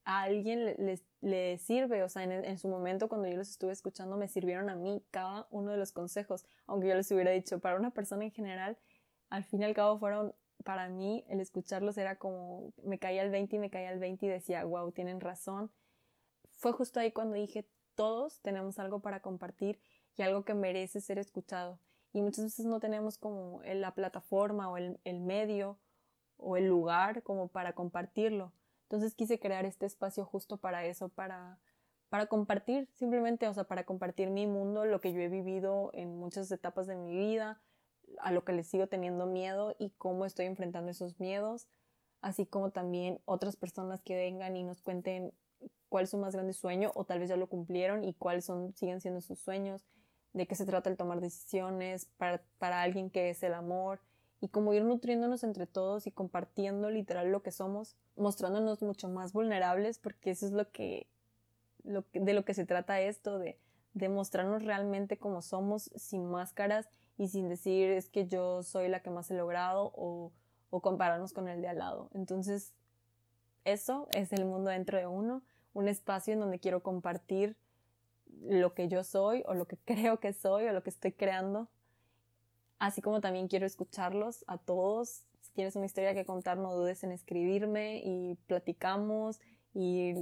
a 0.04 0.22
alguien 0.22 0.76
le, 1.22 1.58
sirve, 1.58 2.02
o 2.02 2.08
sea, 2.08 2.24
en, 2.24 2.58
su 2.58 2.68
momento 2.68 3.08
cuando 3.08 3.28
yo 3.28 3.36
los 3.36 3.48
estuve 3.48 3.72
escuchando 3.72 4.16
me 4.16 4.28
sirvieron 4.28 4.68
a 4.68 4.76
mí 4.76 5.02
cada 5.10 5.46
uno 5.50 5.70
de 5.70 5.78
los 5.78 5.92
consejos, 5.92 6.44
aunque 6.66 6.88
yo 6.88 6.94
les 6.94 7.10
hubiera 7.10 7.30
dicho 7.30 7.58
para 7.58 7.76
una 7.76 7.90
persona 7.90 8.24
en 8.24 8.30
general, 8.30 8.78
al 9.30 9.44
fin 9.44 9.62
y 9.62 9.64
al 9.64 9.74
cabo 9.74 9.98
fueron, 9.98 10.34
para 10.62 10.88
mí, 10.88 11.24
el 11.28 11.40
escucharlos 11.40 11.96
era 11.96 12.16
como, 12.16 12.72
me 12.82 12.98
caía 12.98 13.22
el 13.22 13.30
20 13.30 13.56
y 13.56 13.58
me 13.58 13.70
caía 13.70 13.90
el 13.90 13.98
20 13.98 14.26
y 14.26 14.28
decía, 14.28 14.64
wow, 14.64 14.92
tienen 14.92 15.20
razón. 15.20 15.70
Fue 16.52 16.72
justo 16.72 17.00
ahí 17.00 17.12
cuando 17.12 17.36
dije, 17.36 17.66
todos 17.94 18.40
tenemos 18.40 18.78
algo 18.78 19.00
para 19.00 19.20
compartir 19.20 19.80
y 20.16 20.22
algo 20.22 20.44
que 20.44 20.54
merece 20.54 21.00
ser 21.00 21.18
escuchado. 21.18 21.80
Y 22.14 22.22
muchas 22.22 22.44
veces 22.44 22.64
no 22.64 22.80
tenemos 22.80 23.18
como 23.18 23.60
la 23.64 23.92
plataforma 23.92 24.70
o 24.70 24.78
el, 24.78 24.98
el 25.04 25.20
medio 25.20 25.78
o 26.38 26.56
el 26.56 26.66
lugar 26.66 27.22
como 27.22 27.48
para 27.48 27.74
compartirlo. 27.74 28.52
Entonces 28.84 29.14
quise 29.14 29.40
crear 29.40 29.66
este 29.66 29.84
espacio 29.84 30.24
justo 30.24 30.56
para 30.56 30.86
eso, 30.86 31.08
para, 31.08 31.58
para 32.10 32.26
compartir 32.26 32.88
simplemente, 32.94 33.48
o 33.48 33.52
sea, 33.52 33.64
para 33.64 33.84
compartir 33.84 34.30
mi 34.30 34.46
mundo, 34.46 34.84
lo 34.84 35.00
que 35.00 35.12
yo 35.12 35.20
he 35.20 35.28
vivido 35.28 35.90
en 35.92 36.16
muchas 36.16 36.50
etapas 36.52 36.86
de 36.86 36.94
mi 36.94 37.16
vida, 37.16 37.60
a 38.20 38.30
lo 38.30 38.44
que 38.44 38.52
le 38.52 38.62
sigo 38.62 38.86
teniendo 38.86 39.26
miedo 39.26 39.74
y 39.80 39.90
cómo 39.90 40.24
estoy 40.24 40.46
enfrentando 40.46 40.92
esos 40.92 41.18
miedos, 41.18 41.66
así 42.20 42.46
como 42.46 42.70
también 42.70 43.20
otras 43.24 43.56
personas 43.56 44.02
que 44.02 44.14
vengan 44.14 44.56
y 44.56 44.62
nos 44.62 44.80
cuenten 44.82 45.32
cuál 45.88 46.04
es 46.04 46.10
su 46.10 46.18
más 46.18 46.34
grande 46.34 46.52
sueño 46.52 46.92
o 46.94 47.04
tal 47.04 47.18
vez 47.18 47.28
ya 47.28 47.36
lo 47.36 47.48
cumplieron 47.48 48.04
y 48.04 48.14
cuáles 48.14 48.44
son, 48.44 48.72
siguen 48.74 49.00
siendo 49.00 49.20
sus 49.20 49.40
sueños, 49.40 49.84
de 50.34 50.46
qué 50.46 50.54
se 50.54 50.66
trata 50.66 50.90
el 50.90 50.96
tomar 50.96 51.20
decisiones 51.20 52.06
para, 52.18 52.42
para 52.58 52.82
alguien 52.82 53.08
que 53.08 53.30
es 53.30 53.42
el 53.42 53.54
amor 53.54 54.00
y 54.40 54.48
como 54.48 54.74
ir 54.74 54.84
nutriéndonos 54.84 55.44
entre 55.44 55.66
todos 55.66 56.06
y 56.06 56.10
compartiendo 56.10 56.90
literal 56.90 57.32
lo 57.32 57.42
que 57.42 57.52
somos, 57.52 57.96
mostrándonos 58.16 58.82
mucho 58.82 59.08
más 59.08 59.32
vulnerables 59.32 59.98
porque 59.98 60.32
eso 60.32 60.44
es 60.44 60.52
lo 60.52 60.70
que, 60.70 61.06
lo 61.84 62.04
de 62.12 62.34
lo 62.34 62.44
que 62.44 62.52
se 62.52 62.66
trata 62.66 63.00
esto, 63.00 63.38
de, 63.38 63.58
de 63.94 64.08
mostrarnos 64.08 64.64
realmente 64.64 65.16
como 65.18 65.40
somos 65.40 65.90
sin 65.96 66.26
máscaras 66.26 66.88
y 67.16 67.28
sin 67.28 67.48
decir 67.48 67.90
es 67.90 68.10
que 68.10 68.26
yo 68.26 68.62
soy 68.62 68.88
la 68.88 69.00
que 69.00 69.10
más 69.10 69.30
he 69.30 69.34
logrado 69.34 69.92
o, 69.94 70.32
o 70.70 70.80
compararnos 70.80 71.32
con 71.32 71.48
el 71.48 71.62
de 71.62 71.68
al 71.68 71.78
lado. 71.78 72.10
Entonces, 72.12 72.74
eso 73.64 74.08
es 74.12 74.32
el 74.32 74.44
mundo 74.44 74.70
dentro 74.70 74.98
de 74.98 75.06
uno, 75.06 75.42
un 75.72 75.88
espacio 75.88 76.34
en 76.34 76.40
donde 76.40 76.58
quiero 76.58 76.82
compartir 76.82 77.56
lo 78.42 78.74
que 78.74 78.88
yo 78.88 79.04
soy 79.04 79.42
o 79.46 79.54
lo 79.54 79.66
que 79.66 79.76
creo 79.84 80.20
que 80.20 80.32
soy 80.32 80.66
o 80.66 80.72
lo 80.72 80.82
que 80.82 80.90
estoy 80.90 81.12
creando 81.12 81.68
así 82.78 83.00
como 83.00 83.20
también 83.20 83.48
quiero 83.48 83.66
escucharlos 83.66 84.44
a 84.46 84.58
todos. 84.58 85.24
Si 85.40 85.52
tienes 85.52 85.76
una 85.76 85.86
historia 85.86 86.14
que 86.14 86.24
contar, 86.24 86.58
no 86.58 86.74
dudes 86.74 87.04
en 87.04 87.12
escribirme 87.12 88.02
y 88.04 88.36
platicamos 88.46 89.40
y 89.72 90.14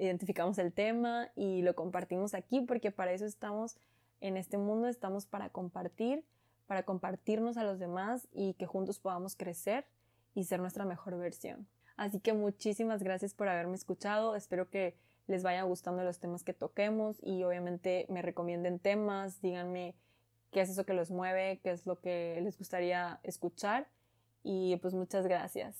identificamos 0.00 0.58
el 0.58 0.72
tema 0.72 1.30
y 1.36 1.62
lo 1.62 1.74
compartimos 1.74 2.34
aquí 2.34 2.60
porque 2.60 2.90
para 2.90 3.12
eso 3.12 3.26
estamos 3.26 3.76
en 4.20 4.36
este 4.36 4.58
mundo, 4.58 4.88
estamos 4.88 5.26
para 5.26 5.50
compartir, 5.50 6.24
para 6.66 6.82
compartirnos 6.82 7.56
a 7.56 7.64
los 7.64 7.78
demás 7.78 8.26
y 8.32 8.54
que 8.54 8.66
juntos 8.66 8.98
podamos 8.98 9.36
crecer 9.36 9.84
y 10.34 10.44
ser 10.44 10.60
nuestra 10.60 10.84
mejor 10.84 11.16
versión. 11.18 11.68
Así 11.96 12.20
que 12.20 12.32
muchísimas 12.32 13.02
gracias 13.02 13.34
por 13.34 13.48
haberme 13.48 13.74
escuchado, 13.74 14.34
espero 14.34 14.70
que 14.70 14.96
les 15.28 15.42
vaya 15.42 15.62
gustando 15.62 16.02
los 16.02 16.18
temas 16.18 16.42
que 16.42 16.54
toquemos 16.54 17.18
y 17.22 17.44
obviamente 17.44 18.06
me 18.08 18.22
recomienden 18.22 18.80
temas, 18.80 19.40
díganme 19.40 19.94
qué 20.50 20.62
es 20.62 20.70
eso 20.70 20.84
que 20.84 20.94
los 20.94 21.10
mueve, 21.10 21.60
qué 21.62 21.70
es 21.70 21.86
lo 21.86 22.00
que 22.00 22.40
les 22.42 22.58
gustaría 22.58 23.20
escuchar. 23.22 23.86
Y 24.42 24.76
pues 24.76 24.94
muchas 24.94 25.26
gracias. 25.26 25.76